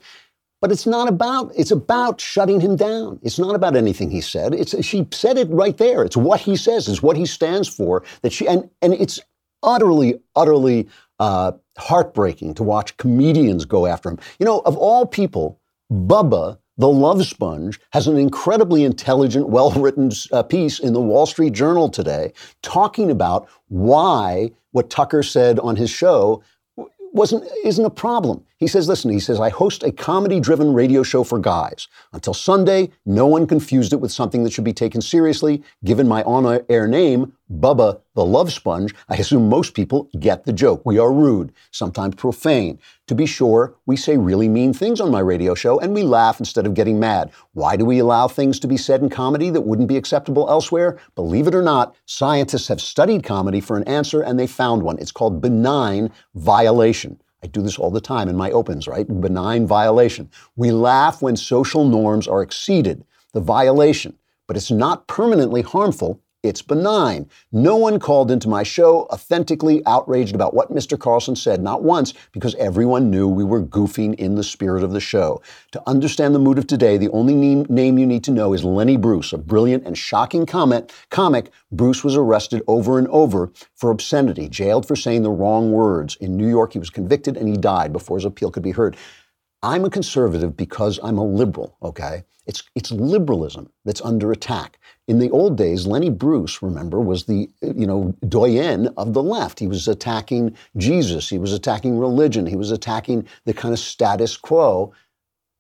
[0.62, 3.20] But it's not about, it's about shutting him down.
[3.24, 4.54] It's not about anything he said.
[4.54, 6.04] It's, she said it right there.
[6.04, 8.04] It's what he says, it's what he stands for.
[8.22, 9.20] That she, and, and it's
[9.64, 10.88] utterly, utterly
[11.20, 14.20] uh, heartbreaking to watch comedians go after him.
[14.40, 15.60] You know, of all people,
[15.92, 21.26] Bubba, the love sponge, has an incredibly intelligent, well written uh, piece in the Wall
[21.26, 26.44] Street Journal today talking about why what Tucker said on his show
[27.12, 28.46] wasn't isn't a problem.
[28.60, 31.88] He says, listen, he says, I host a comedy-driven radio show for guys.
[32.12, 35.64] Until Sunday, no one confused it with something that should be taken seriously.
[35.86, 40.82] Given my on-air name, Bubba the Love Sponge, I assume most people get the joke.
[40.86, 42.80] We are rude, sometimes profane.
[43.08, 46.42] To be sure, we say really mean things on my radio show and we laugh
[46.42, 47.32] instead of getting mad.
[47.54, 51.00] Why do we allow things to be said in comedy that wouldn't be acceptable elsewhere?
[51.16, 55.00] Believe it or not, scientists have studied comedy for an answer and they found one.
[55.00, 57.22] It's called benign violation.
[57.44, 59.08] I do this all the time in my opens, right?
[59.08, 60.30] Benign violation.
[60.56, 66.62] We laugh when social norms are exceeded, the violation, but it's not permanently harmful it's
[66.62, 67.30] benign.
[67.52, 70.98] No one called into my show authentically outraged about what Mr.
[70.98, 75.02] Carlson said, not once, because everyone knew we were goofing in the spirit of the
[75.02, 75.42] show.
[75.72, 78.96] To understand the mood of today, the only name you need to know is Lenny
[78.96, 81.52] Bruce, a brilliant and shocking comment, comic.
[81.72, 86.16] Bruce was arrested over and over for obscenity, jailed for saying the wrong words.
[86.22, 88.96] In New York, he was convicted and he died before his appeal could be heard.
[89.62, 92.24] I'm a conservative because I'm a liberal, okay?
[92.46, 94.80] It's, it's liberalism that's under attack.
[95.08, 99.60] In the old days, Lenny Bruce, remember, was the, you know, doyen of the left.
[99.60, 101.30] He was attacking Jesus.
[101.30, 102.46] He was attacking religion.
[102.46, 104.94] He was attacking the kind of status quo.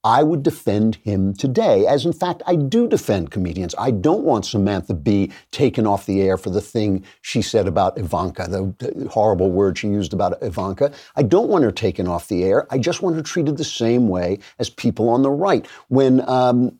[0.03, 3.75] I would defend him today, as in fact I do defend comedians.
[3.77, 7.97] I don't want Samantha Bee taken off the air for the thing she said about
[7.97, 10.93] Ivanka, the horrible word she used about Ivanka.
[11.17, 12.65] I don't want her taken off the air.
[12.69, 15.67] I just want her treated the same way as people on the right.
[15.89, 16.79] When um,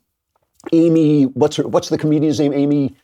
[0.72, 2.54] Amy, what's her, what's the comedian's name?
[2.54, 2.94] Amy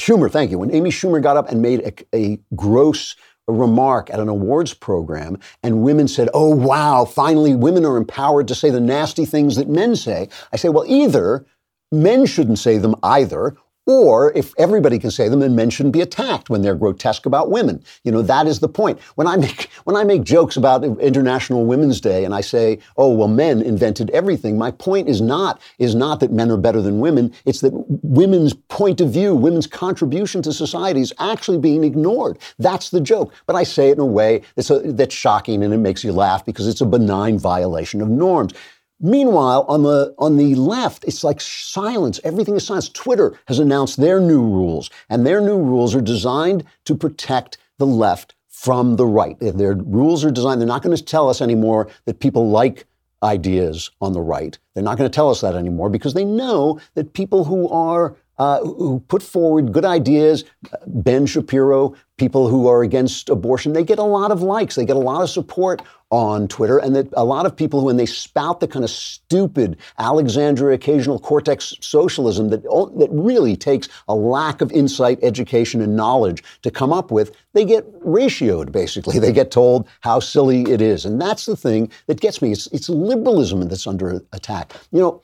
[0.00, 0.58] Schumer, thank you.
[0.58, 3.16] When Amy Schumer got up and made a, a gross
[3.52, 8.54] remark at an awards program and women said, Oh, wow, finally women are empowered to
[8.54, 10.28] say the nasty things that men say.
[10.52, 11.46] I say, Well, either
[11.90, 13.56] men shouldn't say them either,
[13.88, 17.50] or if everybody can say them, then men shouldn't be attacked when they're grotesque about
[17.50, 17.82] women.
[18.04, 19.00] You know, that is the point.
[19.14, 23.08] When I make, when I make jokes about International Women's Day and I say, oh,
[23.14, 27.00] well, men invented everything, my point is not, is not that men are better than
[27.00, 27.32] women.
[27.46, 27.72] It's that
[28.02, 32.38] women's point of view, women's contribution to society is actually being ignored.
[32.58, 33.32] That's the joke.
[33.46, 36.12] But I say it in a way that's, a, that's shocking and it makes you
[36.12, 38.52] laugh because it's a benign violation of norms.
[39.00, 42.18] Meanwhile, on the on the left, it's like silence.
[42.24, 42.88] Everything is silence.
[42.88, 47.86] Twitter has announced their new rules, and their new rules are designed to protect the
[47.86, 49.36] left from the right.
[49.38, 50.60] Their rules are designed.
[50.60, 52.86] They're not going to tell us anymore that people like
[53.22, 54.58] ideas on the right.
[54.74, 58.16] They're not going to tell us that anymore because they know that people who are
[58.38, 60.44] uh, who put forward good ideas,
[60.86, 64.96] Ben Shapiro, people who are against abortion, they get a lot of likes, they get
[64.96, 68.60] a lot of support on Twitter, and that a lot of people, when they spout
[68.60, 74.72] the kind of stupid Alexandria occasional cortex socialism that that really takes a lack of
[74.72, 78.72] insight, education, and knowledge to come up with, they get ratioed.
[78.72, 82.52] Basically, they get told how silly it is, and that's the thing that gets me.
[82.52, 84.72] It's it's liberalism that's under attack.
[84.92, 85.22] You know,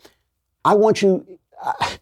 [0.64, 1.26] I want you.
[1.62, 1.98] I,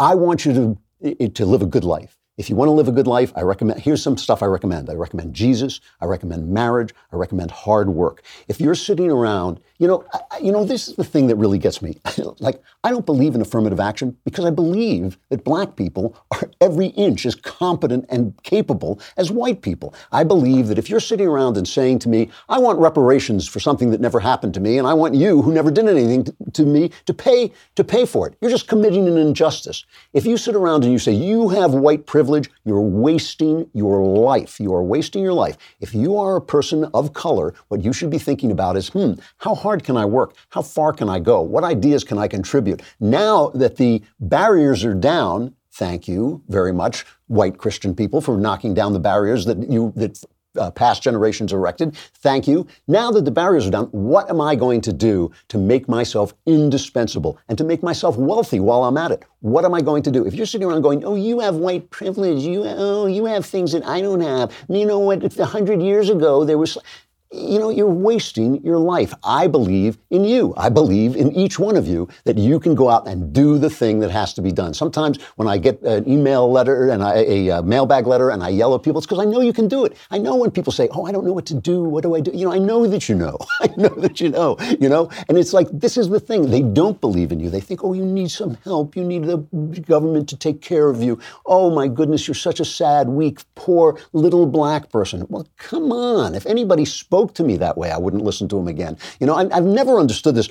[0.00, 2.16] I want you to, to live a good life.
[2.38, 4.88] If you want to live a good life, I recommend, here's some stuff I recommend.
[4.88, 5.78] I recommend Jesus.
[6.00, 6.94] I recommend marriage.
[7.12, 8.22] I recommend hard work.
[8.48, 11.58] If you're sitting around, you know, I, you know, this is the thing that really
[11.58, 11.98] gets me.
[12.38, 16.88] like, I don't believe in affirmative action because I believe that black people are every
[16.88, 19.94] inch as competent and capable as white people.
[20.12, 23.58] I believe that if you're sitting around and saying to me, I want reparations for
[23.58, 26.34] something that never happened to me, and I want you, who never did anything to,
[26.52, 29.86] to me, to pay, to pay for it, you're just committing an injustice.
[30.12, 34.60] If you sit around and you say, you have white privilege, you're wasting your life.
[34.60, 35.56] You are wasting your life.
[35.80, 39.14] If you are a person of color, what you should be thinking about is, hmm,
[39.38, 40.34] how hard can I work?
[40.50, 41.40] How far can I go?
[41.40, 42.82] What ideas can I contribute?
[42.98, 48.74] Now that the barriers are down, thank you very much, white Christian people, for knocking
[48.74, 50.22] down the barriers that you that
[50.58, 51.96] uh, past generations erected.
[51.96, 52.66] Thank you.
[52.88, 56.34] Now that the barriers are down, what am I going to do to make myself
[56.46, 59.24] indispensable and to make myself wealthy while I'm at it?
[59.40, 60.26] What am I going to do?
[60.26, 62.42] If you're sitting around going, "Oh, you have white privilege.
[62.42, 65.38] You oh, you have things that I don't have." You know what?
[65.38, 66.76] A hundred years ago, there was
[67.32, 69.14] you know, you're wasting your life.
[69.22, 70.52] I believe in you.
[70.56, 73.70] I believe in each one of you that you can go out and do the
[73.70, 74.74] thing that has to be done.
[74.74, 78.48] Sometimes when I get an email letter and I, a, a mailbag letter and I
[78.48, 79.96] yell at people, it's because I know you can do it.
[80.10, 81.84] I know when people say, "Oh, I don't know what to do.
[81.84, 83.38] What do I do?" You know, I know that you know.
[83.60, 84.56] I know that you know.
[84.80, 86.50] You know, and it's like this is the thing.
[86.50, 87.48] They don't believe in you.
[87.48, 88.96] They think, "Oh, you need some help.
[88.96, 89.38] You need the
[89.86, 93.98] government to take care of you." Oh my goodness, you're such a sad, weak, poor
[94.12, 95.26] little black person.
[95.28, 96.34] Well, come on.
[96.34, 98.96] If anybody spoke spoke to me that way, I wouldn't listen to him again.
[99.20, 100.48] You know, I, I've never understood this,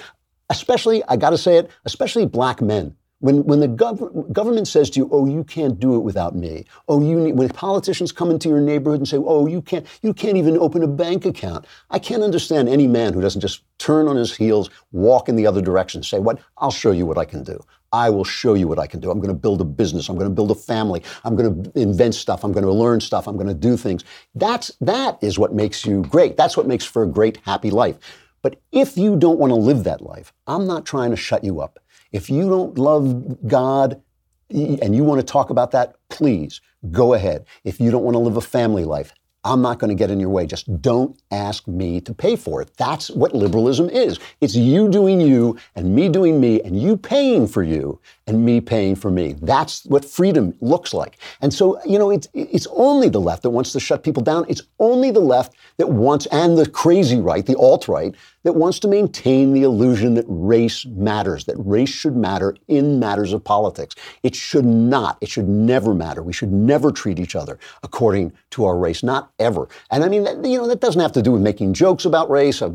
[0.51, 2.95] especially, I got to say it, especially black men.
[3.21, 6.65] When, when the gov- government says to you, oh, you can't do it without me.
[6.87, 10.13] Oh, you need, when politicians come into your neighborhood and say, oh, you can't, you
[10.13, 11.65] can't even open a bank account.
[11.89, 15.47] I can't understand any man who doesn't just turn on his heels, walk in the
[15.47, 16.39] other direction, say, what?
[16.59, 17.59] I'll show you what I can do.
[17.91, 19.09] I will show you what I can do.
[19.11, 20.09] I'm going to build a business.
[20.09, 21.03] I'm going to build a family.
[21.23, 22.43] I'm going to invent stuff.
[22.43, 23.27] I'm going to learn stuff.
[23.27, 24.03] I'm going to do things.
[24.35, 26.37] That's, that is what makes you great.
[26.37, 27.97] That's what makes for a great, happy life.
[28.41, 31.61] But if you don't want to live that life, I'm not trying to shut you
[31.61, 31.79] up.
[32.11, 34.01] If you don't love God
[34.49, 37.45] and you want to talk about that, please go ahead.
[37.63, 39.13] If you don't want to live a family life,
[39.45, 40.45] I'm not going to get in your way.
[40.45, 42.71] Just don't ask me to pay for it.
[42.75, 44.19] That's what liberalism is.
[44.41, 48.59] It's you doing you and me doing me and you paying for you and me
[48.59, 49.35] paying for me.
[49.41, 51.19] That's what freedom looks like.
[51.41, 54.45] And so, you know, it's, it's only the left that wants to shut people down.
[54.49, 58.79] It's only the left that wants, and the crazy right, the alt right, that wants
[58.79, 63.95] to maintain the illusion that race matters, that race should matter in matters of politics.
[64.23, 65.17] It should not.
[65.21, 66.23] It should never matter.
[66.23, 69.67] We should never treat each other according to our race, not ever.
[69.91, 72.29] And I mean, that, you know, that doesn't have to do with making jokes about
[72.29, 72.61] race.
[72.61, 72.69] Uh,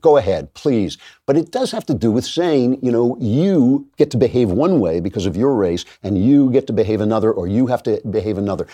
[0.00, 0.98] go ahead, please.
[1.26, 4.80] But it does have to do with saying, you know, you get to behave one
[4.80, 8.00] way because of your race, and you get to behave another, or you have to
[8.10, 8.66] behave another.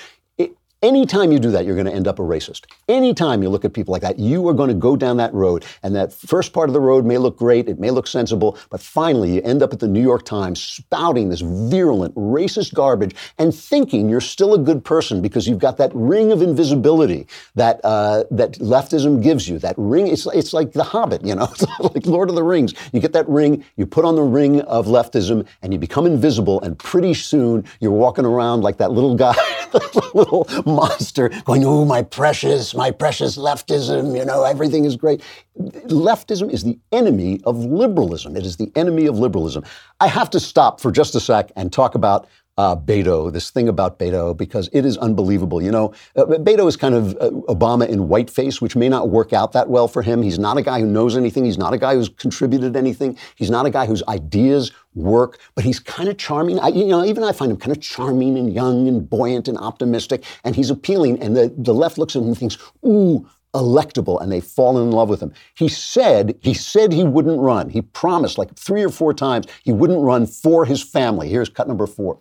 [0.87, 2.67] Anytime you do that, you're going to end up a racist.
[2.89, 5.65] Anytime you look at people like that, you are going to go down that road.
[5.83, 8.81] And that first part of the road may look great, it may look sensible, but
[8.81, 13.53] finally you end up at the New York Times spouting this virulent, racist garbage and
[13.53, 18.23] thinking you're still a good person because you've got that ring of invisibility that uh,
[18.31, 19.59] that leftism gives you.
[19.59, 22.75] That ring, it's, it's like The Hobbit, you know, like Lord of the Rings.
[22.93, 26.61] You get that ring, you put on the ring of leftism, and you become invisible,
[26.61, 29.35] and pretty soon you're walking around like that little guy,
[30.15, 30.47] little
[30.77, 35.23] monster going, oh, my precious, my precious leftism, you know, everything is great.
[35.59, 38.37] Leftism is the enemy of liberalism.
[38.37, 39.65] It is the enemy of liberalism.
[40.01, 43.69] I have to stop for just a sec and talk about uh, Beto, this thing
[43.69, 45.63] about Beto, because it is unbelievable.
[45.63, 49.33] You know, uh, Beto is kind of uh, Obama in whiteface, which may not work
[49.33, 50.23] out that well for him.
[50.23, 51.45] He's not a guy who knows anything.
[51.45, 53.19] He's not a guy who's contributed anything.
[53.35, 56.59] He's not a guy whose ideas work, but he's kind of charming.
[56.59, 59.59] I, you know, even I find him kind of charming and young and buoyant and
[59.59, 61.21] optimistic, and he's appealing.
[61.23, 64.91] And the, the left looks at him and thinks, ooh, electable and they fall in
[64.91, 65.33] love with him.
[65.55, 67.71] He said, he said he wouldn't run.
[67.71, 71.29] He promised like three or four times he wouldn't run for his family.
[71.29, 72.19] Here's cut number four.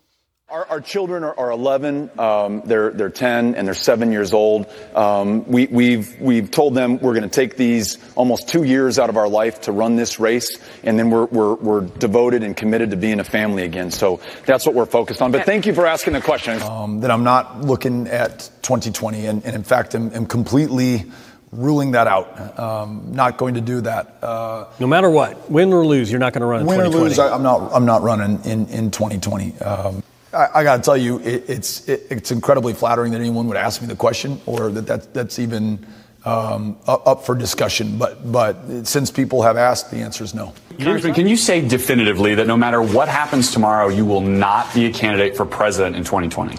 [0.48, 4.68] Our, our, children are, are 11, um, they're, they're 10, and they're seven years old.
[4.94, 9.10] Um, we, we've, we've told them we're going to take these almost two years out
[9.10, 12.92] of our life to run this race, and then we're, we're, we're devoted and committed
[12.92, 13.90] to being a family again.
[13.90, 15.32] So that's what we're focused on.
[15.32, 16.62] But thank you for asking the question.
[16.62, 21.06] Um, that I'm not looking at 2020, and, and in fact, I'm, I'm completely
[21.52, 22.60] ruling that out.
[22.60, 24.24] Um, not going to do that.
[24.24, 26.68] Uh, no matter what, win or lose, you're not going to run.
[26.68, 27.72] Win or lose, I, am not.
[27.74, 29.60] I'm not running in in 2020.
[29.60, 30.04] Um,
[30.36, 33.58] I, I got to tell you, it, it's it, it's incredibly flattering that anyone would
[33.58, 35.86] ask me the question, or that, that that's even
[36.26, 37.98] um, up for discussion.
[37.98, 40.54] But but since people have asked, the answer is no.
[40.78, 44.86] Congressman, can you say definitively that no matter what happens tomorrow, you will not be
[44.88, 46.58] a candidate for president in 2020?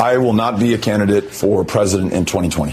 [0.00, 2.72] I will not be a candidate for president in 2020.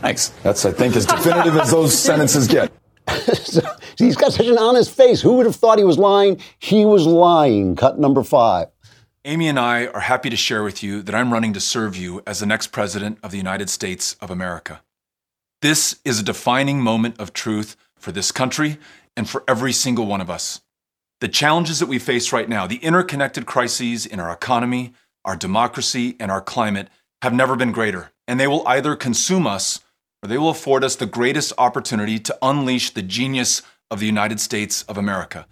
[0.00, 0.28] Thanks.
[0.42, 2.72] That's I think as definitive as those sentences get.
[3.34, 3.60] so,
[3.98, 5.20] he's got such an honest face.
[5.20, 6.40] Who would have thought he was lying?
[6.58, 7.76] He was lying.
[7.76, 8.68] Cut number five.
[9.26, 12.22] Amy and I are happy to share with you that I'm running to serve you
[12.26, 14.80] as the next President of the United States of America.
[15.60, 18.78] This is a defining moment of truth for this country
[19.14, 20.62] and for every single one of us.
[21.20, 24.94] The challenges that we face right now, the interconnected crises in our economy,
[25.26, 26.88] our democracy, and our climate
[27.20, 29.80] have never been greater, and they will either consume us
[30.22, 34.40] or they will afford us the greatest opportunity to unleash the genius of the United
[34.40, 35.46] States of America.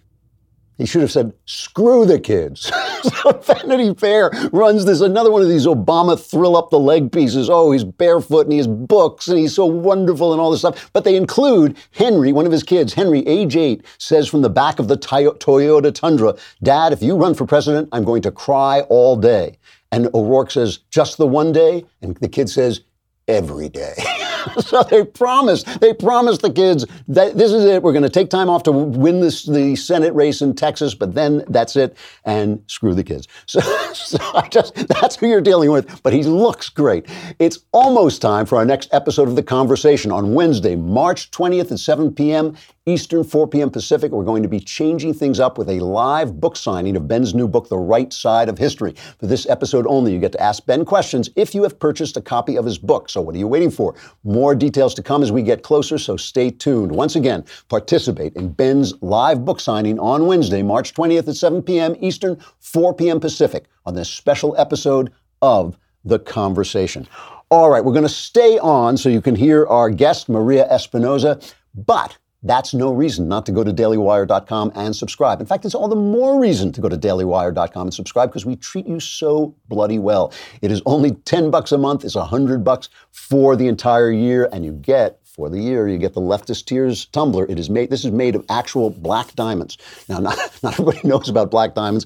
[0.79, 2.71] He should have said, screw the kids.
[3.03, 7.49] so Vanity Fair runs this, another one of these Obama thrill up the leg pieces.
[7.49, 10.89] Oh, he's barefoot and he has books and he's so wonderful and all this stuff.
[10.93, 14.79] But they include Henry, one of his kids, Henry, age eight, says from the back
[14.79, 19.17] of the Toyota Tundra, Dad, if you run for president, I'm going to cry all
[19.17, 19.57] day.
[19.91, 21.83] And O'Rourke says, just the one day?
[22.01, 22.81] And the kid says,
[23.27, 23.95] every day.
[24.59, 27.83] so they promised, they promised the kids that this is it.
[27.83, 31.13] We're going to take time off to win this, the Senate race in Texas, but
[31.13, 31.97] then that's it.
[32.25, 33.27] And screw the kids.
[33.49, 33.61] So,
[33.93, 36.03] so I just, that's who you're dealing with.
[36.03, 37.07] But he looks great.
[37.39, 41.79] It's almost time for our next episode of The Conversation on Wednesday, March 20th at
[41.79, 42.55] 7 p.m.
[42.85, 43.69] Eastern, 4 p.m.
[43.69, 44.11] Pacific.
[44.11, 47.47] We're going to be changing things up with a live book signing of Ben's new
[47.47, 48.95] book, The Right Side of History.
[49.19, 52.21] For this episode only, you get to ask Ben questions if you have purchased a
[52.21, 53.09] copy of his book.
[53.09, 53.95] So what are you waiting for?
[54.23, 56.91] More details to come as we get closer, so stay tuned.
[56.91, 61.95] Once again, participate in Ben's live book signing on Wednesday, March 20th at 7 p.m.
[61.99, 63.19] Eastern, 4 p.m.
[63.19, 65.11] Pacific on this special episode
[65.41, 67.07] of The Conversation.
[67.51, 71.53] All right, we're going to stay on so you can hear our guest, Maria Espinoza,
[71.73, 75.41] but that's no reason not to go to dailywire.com and subscribe.
[75.41, 78.55] In fact, it's all the more reason to go to dailywire.com and subscribe because we
[78.55, 80.33] treat you so bloody well.
[80.61, 84.63] It is only 10 bucks a month, it's 100 bucks for the entire year and
[84.63, 87.45] you get for the year you get the leftist tears tumbler.
[87.49, 89.77] It is made this is made of actual black diamonds.
[90.07, 92.05] Now not, not everybody knows about black diamonds.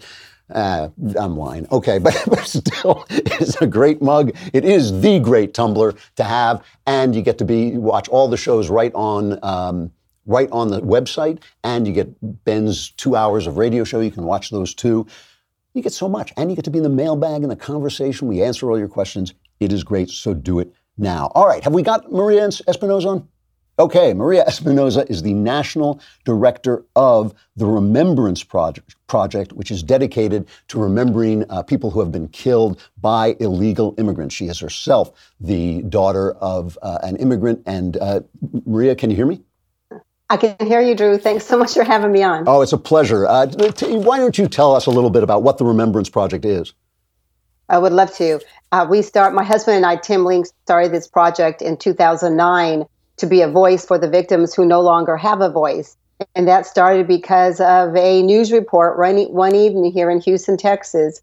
[0.54, 1.67] Uh, I'm lying.
[1.72, 4.36] Okay, but, but still, it's a great mug.
[4.52, 8.38] It is the great tumbler to have, and you get to be watch all the
[8.38, 9.91] shows right on um,
[10.26, 14.00] right on the website, and you get Ben's two hours of radio show.
[14.00, 15.08] You can watch those too.
[15.74, 18.28] You get so much, and you get to be in the mailbag in the conversation.
[18.28, 19.34] We answer all your questions.
[19.60, 21.32] It is great, so do it now.
[21.34, 23.28] All right, have we got Maria Espinoza on?
[23.80, 30.48] Okay, Maria Espinoza is the national director of the Remembrance Project, project which is dedicated
[30.68, 34.36] to remembering uh, people who have been killed by illegal immigrants.
[34.36, 37.64] She is herself the daughter of uh, an immigrant.
[37.66, 38.22] And uh,
[38.66, 39.42] Maria, can you hear me?
[40.30, 41.18] I can hear you, Drew.
[41.18, 42.46] Thanks so much for having me on.
[42.48, 43.28] Oh, it's a pleasure.
[43.28, 46.46] Uh, t- why don't you tell us a little bit about what the Remembrance Project
[46.46, 46.74] is?
[47.70, 48.40] I would love to.
[48.72, 49.34] Uh, we start.
[49.34, 52.86] My husband and I, Tim Link, started this project in 2009
[53.18, 55.96] to be a voice for the victims who no longer have a voice,
[56.36, 61.22] and that started because of a news report one evening here in Houston, Texas,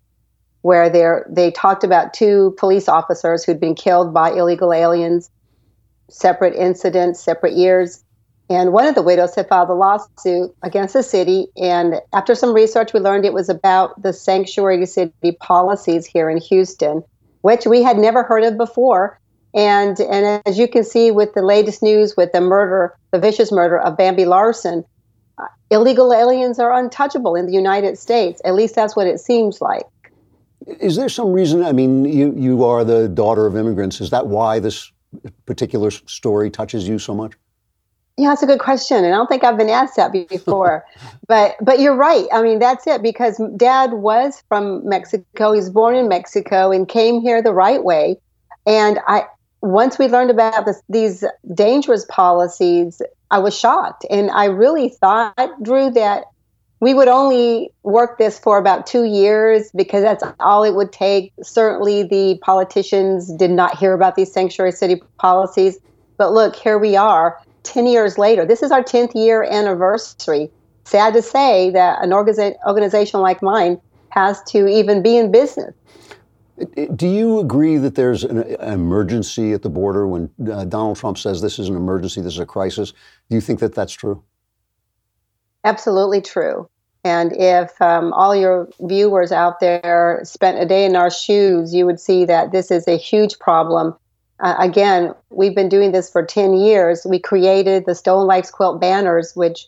[0.62, 5.30] where they talked about two police officers who'd been killed by illegal aliens,
[6.08, 8.04] separate incidents, separate years
[8.50, 11.46] and one of the widows had filed a lawsuit against the city.
[11.56, 16.38] And after some research, we learned it was about the sanctuary city policies here in
[16.38, 17.04] Houston,
[17.42, 19.20] which we had never heard of before.
[19.54, 23.52] And, and as you can see with the latest news with the murder, the vicious
[23.52, 24.84] murder of Bambi Larson,
[25.38, 28.42] uh, illegal aliens are untouchable in the United States.
[28.44, 29.84] At least that's what it seems like.
[30.66, 31.64] Is there some reason?
[31.64, 34.00] I mean, you, you are the daughter of immigrants.
[34.00, 34.90] Is that why this
[35.46, 37.32] particular story touches you so much?
[38.16, 40.84] Yeah, that's a good question, and I don't think I've been asked that before.
[41.26, 42.26] but but you're right.
[42.32, 45.52] I mean, that's it because Dad was from Mexico.
[45.52, 48.18] He was born in Mexico and came here the right way.
[48.66, 49.24] And I
[49.62, 55.50] once we learned about this, these dangerous policies, I was shocked, and I really thought,
[55.62, 56.24] Drew, that
[56.80, 61.32] we would only work this for about two years because that's all it would take.
[61.42, 65.78] Certainly, the politicians did not hear about these sanctuary city policies.
[66.16, 68.44] But look, here we are 10 years later.
[68.44, 70.50] This is our 10th year anniversary.
[70.84, 75.74] Sad to say that an organiza- organization like mine has to even be in business.
[76.94, 81.40] Do you agree that there's an emergency at the border when uh, Donald Trump says
[81.40, 82.92] this is an emergency, this is a crisis?
[83.30, 84.22] Do you think that that's true?
[85.64, 86.68] Absolutely true.
[87.02, 91.86] And if um, all your viewers out there spent a day in our shoes, you
[91.86, 93.96] would see that this is a huge problem
[94.42, 97.06] uh, again, we've been doing this for 10 years.
[97.08, 99.66] We created the Stolen Lives Quilt banners, which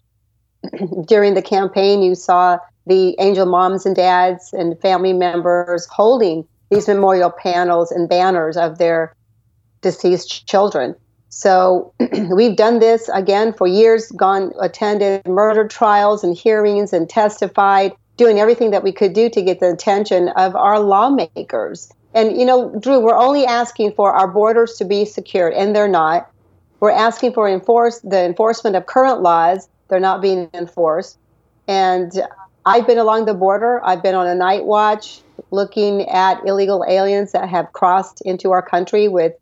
[1.07, 6.89] during the campaign, you saw the angel moms and dads and family members holding these
[6.89, 9.15] memorial panels and banners of their
[9.83, 10.95] deceased children.
[11.29, 11.93] So
[12.35, 18.39] we've done this again for years, gone attended murder trials and hearings and testified, doing
[18.39, 21.93] everything that we could do to get the attention of our lawmakers.
[22.15, 25.89] And, you know, Drew, we're only asking for our borders to be secured, and they're
[25.89, 26.31] not.
[26.81, 29.69] We're asking for enforce the enforcement of current laws.
[29.89, 31.17] They're not being enforced.
[31.69, 32.13] And
[32.67, 33.81] I've been along the border.
[33.85, 38.63] I've been on a night watch looking at illegal aliens that have crossed into our
[38.63, 39.33] country with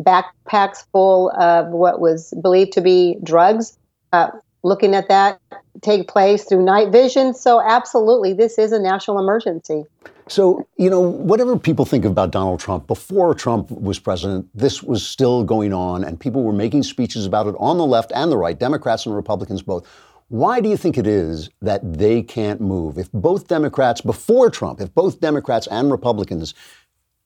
[0.00, 3.78] backpacks full of what was believed to be drugs.
[4.12, 4.30] Uh,
[4.62, 5.40] looking at that
[5.80, 7.34] take place through night vision.
[7.34, 9.84] So, absolutely, this is a national emergency.
[10.32, 15.06] So, you know, whatever people think about Donald Trump, before Trump was president, this was
[15.06, 18.38] still going on, and people were making speeches about it on the left and the
[18.38, 19.86] right, Democrats and Republicans both.
[20.28, 22.96] Why do you think it is that they can't move?
[22.96, 26.54] If both Democrats, before Trump, if both Democrats and Republicans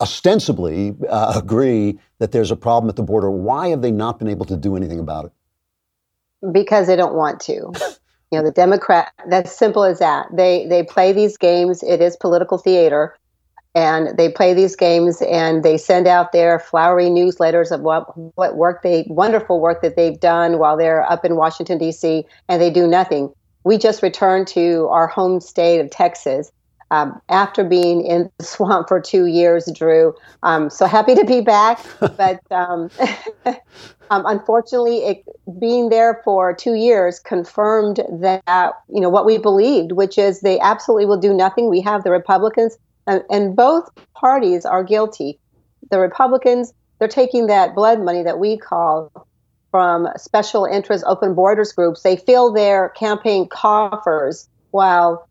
[0.00, 4.26] ostensibly uh, agree that there's a problem at the border, why have they not been
[4.26, 5.32] able to do anything about it?
[6.50, 7.72] Because they don't want to.
[8.30, 10.26] you know, the Democrat, that's simple as that.
[10.32, 13.16] They, they play these games, it is political theater
[13.76, 18.56] and they play these games and they send out their flowery newsletters of what what
[18.56, 22.24] work they wonderful work that they've done while they're up in Washington D.C.
[22.48, 23.30] and they do nothing.
[23.64, 26.50] We just returned to our home state of Texas
[26.90, 29.68] um, after being in the swamp for two years.
[29.74, 32.90] Drew, um, so happy to be back, but um,
[34.10, 35.24] um, unfortunately, it,
[35.58, 40.58] being there for two years confirmed that you know what we believed, which is they
[40.60, 41.70] absolutely will do nothing.
[41.70, 45.38] We have the Republicans and, and both parties are guilty.
[45.90, 49.10] The Republicans, they're taking that blood money that we call
[49.70, 52.02] from special interest open borders groups.
[52.02, 55.25] They fill their campaign coffers while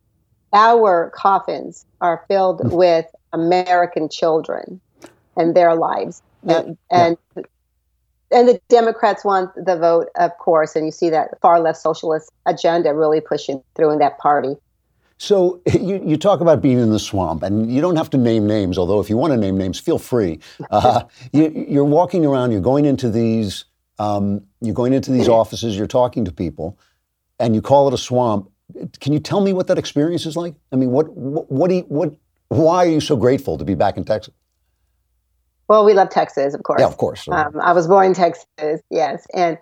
[0.55, 2.69] our coffins are filled hmm.
[2.69, 4.81] with American children
[5.37, 6.23] and their lives.
[6.47, 7.17] And, and
[8.31, 12.31] and the Democrats want the vote, of course, and you see that far left socialist
[12.45, 14.55] agenda really pushing through in that party.
[15.17, 18.47] So you, you talk about being in the swamp, and you don't have to name
[18.47, 20.39] names, although if you want to name names, feel free.
[20.71, 21.03] Uh,
[21.33, 23.65] you, are walking around, you're going into these,
[23.99, 26.77] um, you're going into these offices, you're talking to people,
[27.39, 28.49] and you call it a swamp.
[28.99, 30.55] Can you tell me what that experience is like?
[30.71, 32.13] I mean, what, what, what, do you, what,
[32.49, 34.33] why are you so grateful to be back in Texas?
[35.67, 36.79] Well, we love Texas, of course.
[36.79, 37.27] Yeah, of course.
[37.27, 39.57] Um, I was born in Texas, yes, and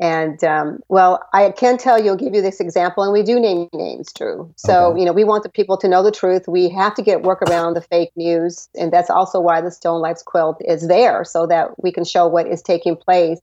[0.00, 3.38] and um, well, I can tell you, I'll give you this example, and we do
[3.38, 4.52] name names, Drew.
[4.56, 4.98] So, okay.
[5.00, 6.48] you know, we want the people to know the truth.
[6.48, 8.68] We have to get work around the fake news.
[8.76, 12.26] And that's also why the Stolen Lives quilt is there, so that we can show
[12.26, 13.38] what is taking place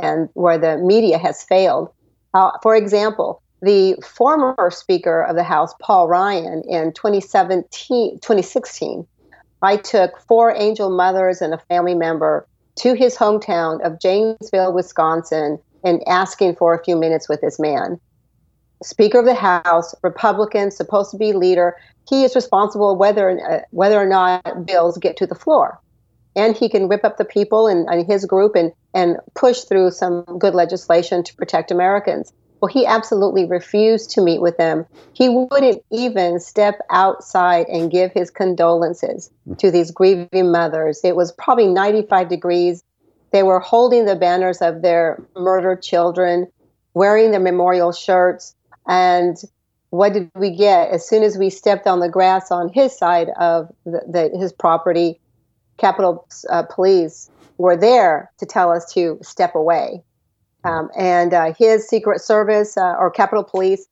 [0.00, 1.90] and where the media has failed.
[2.34, 9.06] Uh, for example, the former Speaker of the House, Paul Ryan, in 2017, 2016,
[9.62, 12.46] I took four angel mothers and a family member
[12.76, 17.98] to his hometown of Janesville, Wisconsin and asking for a few minutes with this man.
[18.82, 21.76] Speaker of the House, Republican, supposed to be leader.
[22.08, 25.80] He is responsible whether uh, whether or not bills get to the floor,
[26.34, 29.92] and he can whip up the people and, and his group and and push through
[29.92, 32.32] some good legislation to protect Americans.
[32.60, 34.86] Well, he absolutely refused to meet with them.
[35.12, 41.00] He wouldn't even step outside and give his condolences to these grieving mothers.
[41.04, 42.82] It was probably 95 degrees
[43.32, 46.46] they were holding the banners of their murdered children,
[46.94, 48.54] wearing their memorial shirts.
[48.86, 49.36] And
[49.90, 50.90] what did we get?
[50.90, 54.52] As soon as we stepped on the grass on his side of the, the, his
[54.52, 55.20] property,
[55.76, 60.02] Capitol uh, Police were there to tell us to step away.
[60.66, 63.86] Um, and uh, his Secret Service uh, or Capitol Police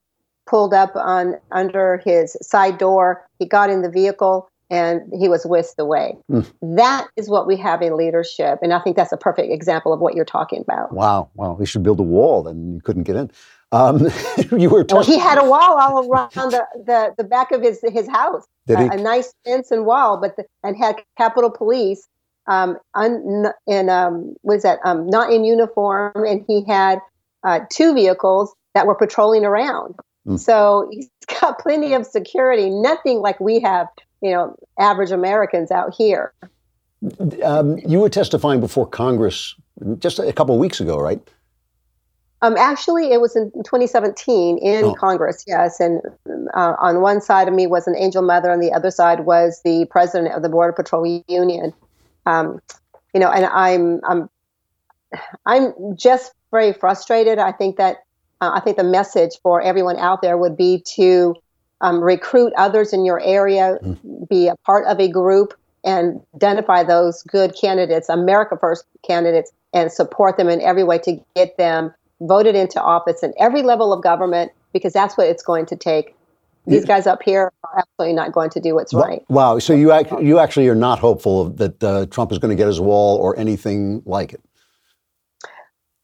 [0.47, 3.27] pulled up on under his side door.
[3.39, 6.17] He got in the vehicle and he was whisked away.
[6.31, 6.51] Mm.
[6.77, 8.59] That is what we have in leadership.
[8.63, 10.93] And I think that's a perfect example of what you're talking about.
[10.93, 11.31] Wow.
[11.35, 11.57] Wow.
[11.59, 13.31] We should build a wall, and you couldn't get in.
[13.73, 14.09] Um,
[14.59, 17.81] you were well, he had a wall all around the, the, the back of his
[17.93, 18.47] his house.
[18.67, 18.85] Did he?
[18.87, 22.09] A, a nice fence and wall, but the, and had Capitol Police
[22.47, 24.79] um, un, in um, what is that?
[24.85, 26.99] Um, not in uniform, and he had
[27.43, 29.95] uh, two vehicles that were patrolling around.
[30.27, 30.39] Mm.
[30.39, 31.09] So he's
[31.41, 32.71] got plenty of security.
[32.71, 33.89] Nothing like we have
[34.25, 36.33] you know, average Americans out here.
[37.45, 39.55] Um, you were testifying before Congress
[39.99, 41.21] just a couple of weeks ago, right?
[42.41, 44.95] Um, actually, it was in 2017 in oh.
[44.95, 45.79] Congress, yes.
[45.79, 46.01] And
[46.55, 49.61] uh, on one side of me was an angel mother, and the other side was
[49.63, 51.75] the president of the Border Patrol Union.
[52.27, 52.61] Um,
[53.13, 54.29] you know, and I'm I'm
[55.47, 57.39] I'm just very frustrated.
[57.39, 57.99] I think that
[58.41, 61.35] uh, I think the message for everyone out there would be to
[61.81, 64.29] um, recruit others in your area, mm.
[64.29, 65.55] be a part of a group,
[65.85, 71.21] and identify those good candidates, America First candidates, and support them in every way to
[71.37, 75.67] get them voted into office in every level of government because that's what it's going
[75.67, 76.15] to take.
[76.67, 79.23] These guys up here are absolutely not going to do what's right.
[79.29, 79.59] Wow.
[79.59, 82.81] So you, you actually are not hopeful that uh, Trump is going to get his
[82.81, 84.43] wall or anything like it?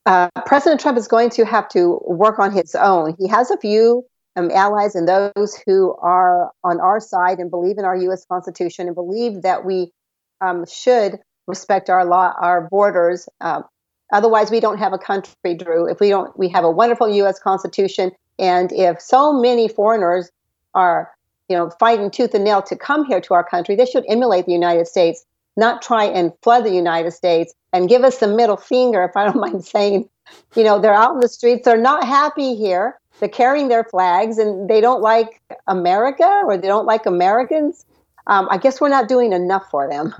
[0.06, 3.14] Uh, President Trump is going to have to work on his own.
[3.18, 4.04] He has a few
[4.36, 8.24] um, allies and those who are on our side and believe in our U.S.
[8.26, 9.92] Constitution and believe that we
[10.40, 13.28] um, should respect our law, our borders.
[13.40, 13.64] Um,
[14.12, 15.88] otherwise, we don't have a country, Drew.
[15.88, 17.38] If we don't, we have a wonderful U.S.
[17.38, 20.30] Constitution, and if so many foreigners
[20.74, 21.10] are,
[21.48, 24.46] you know, fighting tooth and nail to come here to our country, they should emulate
[24.46, 25.24] the United States,
[25.56, 29.24] not try and flood the United States and give us the middle finger, if I
[29.24, 30.08] don't mind saying.
[30.54, 31.64] You know, they're out in the streets.
[31.64, 36.66] They're not happy here they're carrying their flags and they don't like America or they
[36.66, 37.84] don't like Americans.
[38.26, 40.14] Um, I guess we're not doing enough for them.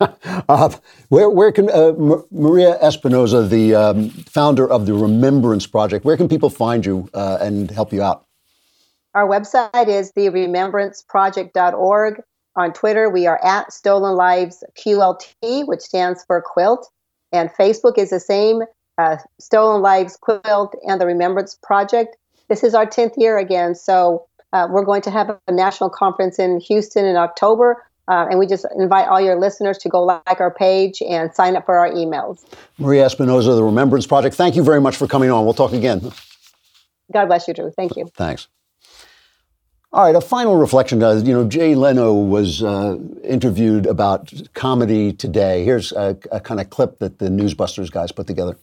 [0.48, 0.70] uh,
[1.08, 6.16] where, where can uh, M- Maria Espinoza, the um, founder of the Remembrance Project, where
[6.16, 8.27] can people find you uh, and help you out?
[9.18, 12.22] Our website is theremembranceproject.org.
[12.56, 16.88] On Twitter, we are at Stolen Lives QLT, which stands for Quilt.
[17.32, 18.62] And Facebook is the same,
[18.96, 22.16] uh, Stolen Lives Quilt and the Remembrance Project
[22.48, 23.74] this is our 10th year again.
[23.74, 27.84] So uh, we're going to have a national conference in Houston in October.
[28.08, 31.56] Uh, and we just invite all your listeners to go like our page and sign
[31.56, 32.42] up for our emails.
[32.78, 35.44] Maria Espinoza, the Remembrance Project, thank you very much for coming on.
[35.44, 36.10] We'll talk again.
[37.12, 37.70] God bless you, Drew.
[37.70, 38.06] Thank you.
[38.16, 38.48] Thanks.
[39.90, 41.02] All right, a final reflection.
[41.02, 45.64] Uh, you know, Jay Leno was uh, interviewed about comedy today.
[45.64, 48.58] Here's a, a kind of clip that the Newsbusters guys put together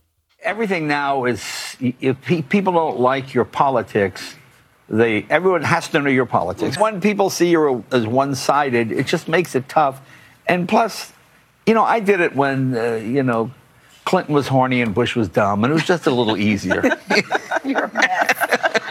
[0.46, 4.36] everything now is if people don't like your politics,
[4.88, 6.78] they everyone has to know your politics.
[6.78, 10.00] When people see you as one-sided, it just makes it tough.
[10.48, 11.12] And plus,
[11.66, 13.52] you know, I did it when uh, you know
[14.06, 16.84] Clinton was horny and Bush was dumb, and it was just a little easier.
[17.66, 18.82] You're a mess.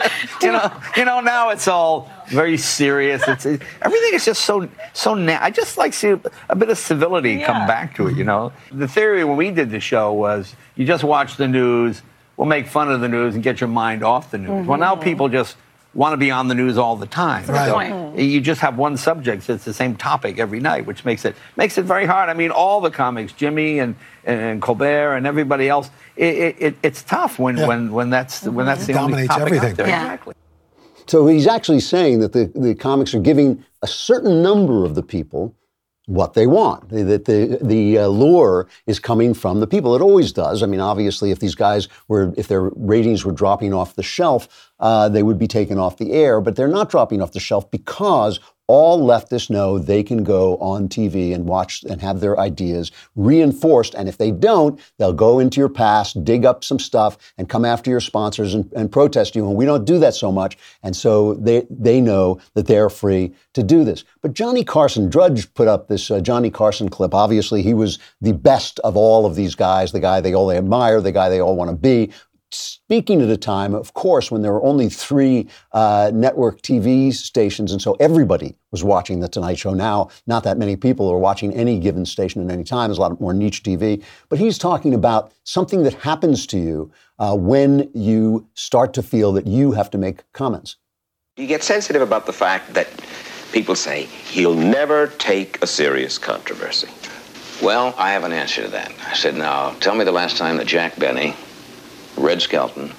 [0.42, 1.20] You know, you know.
[1.20, 3.26] Now it's all very serious.
[3.26, 5.14] It's it, everything is just so so.
[5.14, 6.14] Na- I just like see
[6.48, 7.46] a bit of civility yeah.
[7.46, 8.16] come back to it.
[8.16, 12.02] You know, the theory when we did the show was you just watch the news,
[12.36, 14.50] we'll make fun of the news and get your mind off the news.
[14.50, 14.68] Mm-hmm.
[14.68, 15.56] Well, now people just
[15.94, 17.46] want to be on the news all the time.
[17.46, 17.90] Right.
[17.90, 19.44] So you just have one subject.
[19.44, 22.28] So it's the same topic every night, which makes it makes it very hard.
[22.28, 27.02] I mean, all the comics, Jimmy and, and Colbert and everybody else, it, it, it's
[27.02, 27.66] tough when, yeah.
[27.66, 28.54] when, when that's mm-hmm.
[28.54, 29.70] when that's the only topic everything.
[29.70, 29.88] out there.
[29.88, 30.04] Yeah.
[30.04, 30.34] Exactly.
[31.06, 35.02] So he's actually saying that the, the comics are giving a certain number of the
[35.02, 35.54] people
[36.06, 36.88] what they want.
[36.90, 39.94] That the the uh, lure is coming from the people.
[39.94, 40.62] It always does.
[40.62, 44.70] I mean, obviously, if these guys were, if their ratings were dropping off the shelf,
[44.80, 46.40] uh, they would be taken off the air.
[46.40, 50.88] But they're not dropping off the shelf because all leftists know they can go on
[50.88, 53.94] TV and watch and have their ideas reinforced.
[53.94, 57.64] And if they don't, they'll go into your past, dig up some stuff, and come
[57.64, 59.46] after your sponsors and, and protest you.
[59.46, 60.56] And we don't do that so much.
[60.82, 64.04] And so they, they know that they're free to do this.
[64.22, 67.14] But Johnny Carson, Drudge put up this uh, Johnny Carson clip.
[67.14, 71.00] Obviously, he was the best of all of these guys, the guy they all admire,
[71.00, 72.10] the guy they all want to be
[72.54, 77.72] speaking at a time, of course, when there were only three uh, network TV stations,
[77.72, 79.74] and so everybody was watching The Tonight Show.
[79.74, 82.88] Now, not that many people are watching any given station at any time.
[82.88, 84.02] There's a lot more niche TV.
[84.28, 89.32] But he's talking about something that happens to you uh, when you start to feel
[89.32, 90.76] that you have to make comments.
[91.36, 92.88] You get sensitive about the fact that
[93.52, 96.88] people say, he'll never take a serious controversy.
[97.62, 98.92] Well, I have an answer to that.
[99.06, 101.34] I said, now, tell me the last time that Jack Benny
[102.16, 102.92] Red Skelton,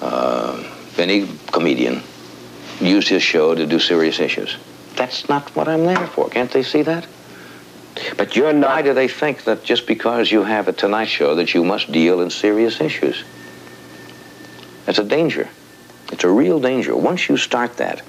[0.00, 0.62] uh,
[0.98, 2.02] any comedian,
[2.80, 4.56] used his show to do serious issues.
[4.94, 6.28] That's not what I'm there for.
[6.28, 7.06] Can't they see that?
[8.16, 8.70] But you're not.
[8.70, 11.90] Why do they think that just because you have a Tonight Show that you must
[11.90, 13.24] deal in serious issues?
[14.84, 15.48] That's a danger.
[16.12, 16.94] It's a real danger.
[16.94, 18.02] Once you start that,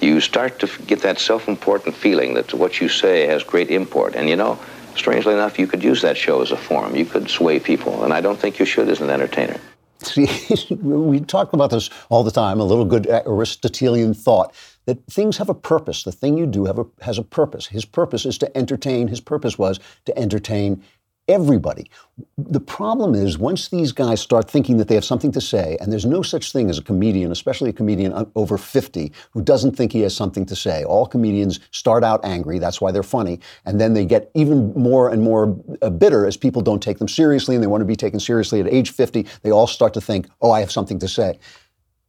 [0.00, 4.14] you start to get that self-important feeling that what you say has great import.
[4.14, 4.58] And you know,
[5.00, 6.94] strangely enough, you could use that show as a forum.
[6.94, 9.58] You could sway people, and I don't think you should as an entertainer.
[10.02, 10.28] See,
[10.80, 14.54] we talk about this all the time, a little good Aristotelian thought
[14.86, 16.04] that things have a purpose.
[16.04, 17.66] The thing you do a, has a purpose.
[17.66, 19.08] His purpose is to entertain.
[19.08, 20.82] His purpose was to entertain
[21.30, 21.90] everybody.
[22.36, 25.92] The problem is once these guys start thinking that they have something to say, and
[25.92, 29.92] there's no such thing as a comedian, especially a comedian over 50, who doesn't think
[29.92, 30.84] he has something to say.
[30.84, 35.08] All comedians start out angry, that's why they're funny, and then they get even more
[35.08, 37.96] and more uh, bitter as people don't take them seriously and they want to be
[37.96, 38.60] taken seriously.
[38.60, 41.38] At age 50, they all start to think, oh, I have something to say.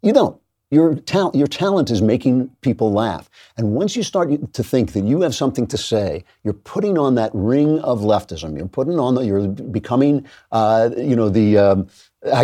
[0.02, 0.41] You don't.
[0.72, 3.30] Your, ta- your talent is making people laugh.
[3.58, 7.16] And once you start to think that you have something to say, you're putting on
[7.16, 8.58] that ring of leftism.
[8.58, 11.88] You're putting on the, you're becoming, uh, you know, the, um,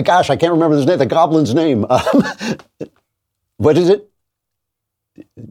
[0.03, 1.83] gosh, I can't remember his name, the goblin's name.
[3.57, 4.09] what is it?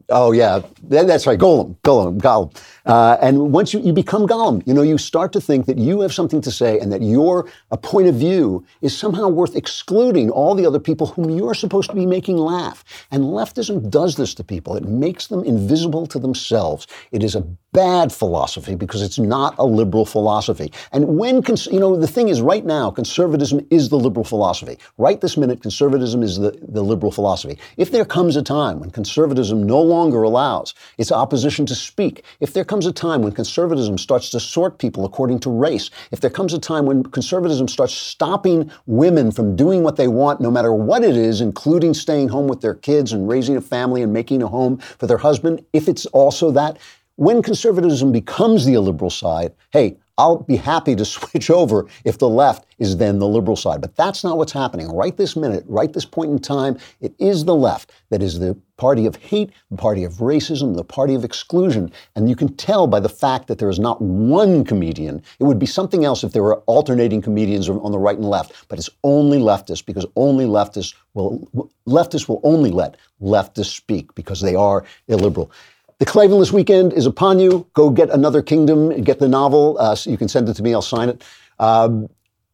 [0.09, 1.39] Oh yeah, that's right.
[1.39, 2.55] Gollum, Gollum, Gollum.
[2.85, 6.01] Uh, and once you, you become Gollum, you know you start to think that you
[6.01, 10.29] have something to say and that your a point of view is somehow worth excluding
[10.29, 12.83] all the other people whom you're supposed to be making laugh.
[13.11, 14.75] And leftism does this to people.
[14.75, 16.87] It makes them invisible to themselves.
[17.11, 17.41] It is a
[17.73, 20.71] bad philosophy because it's not a liberal philosophy.
[20.91, 24.77] And when cons- you know the thing is, right now, conservatism is the liberal philosophy.
[24.97, 27.57] Right this minute, conservatism is the, the liberal philosophy.
[27.77, 30.73] If there comes a time when conservatism no longer allows.
[30.97, 35.05] Its opposition to speak, if there comes a time when conservatism starts to sort people
[35.05, 39.83] according to race, if there comes a time when conservatism starts stopping women from doing
[39.83, 43.27] what they want, no matter what it is, including staying home with their kids and
[43.27, 46.77] raising a family and making a home for their husband, if it's also that,
[47.15, 52.29] when conservatism becomes the illiberal side, hey, I'll be happy to switch over if the
[52.29, 53.81] left is then the liberal side.
[53.81, 54.89] But that's not what's happening.
[54.89, 58.57] Right this minute, right this point in time, it is the left that is the
[58.77, 61.91] party of hate, the party of racism, the party of exclusion.
[62.15, 65.21] And you can tell by the fact that there is not one comedian.
[65.39, 68.53] It would be something else if there were alternating comedians on the right and left,
[68.69, 71.47] but it's only leftists because only leftists will
[71.87, 75.51] leftists will only let leftists speak because they are illiberal.
[75.99, 77.67] The Klavanless weekend is upon you.
[77.73, 79.77] Go get Another Kingdom, get the novel.
[79.79, 81.23] Uh, so you can send it to me, I'll sign it.
[81.57, 82.07] Um,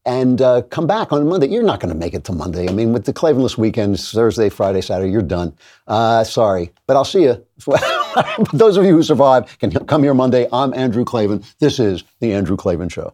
[0.05, 1.47] and uh, come back on Monday.
[1.47, 2.69] You're not going to make it to Monday.
[2.69, 5.53] I mean, with the Klavanless weekend, Thursday, Friday, Saturday, you're done.
[5.87, 7.45] Uh, sorry, but I'll see you.
[8.53, 10.47] Those of you who survive can come here Monday.
[10.53, 11.43] I'm Andrew Klavan.
[11.59, 13.13] This is The Andrew Klavan Show.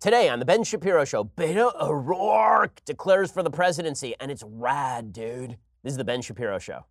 [0.00, 5.12] Today on The Ben Shapiro Show, Beto O'Rourke declares for the presidency, and it's rad,
[5.12, 5.58] dude.
[5.82, 6.86] This is The Ben Shapiro Show.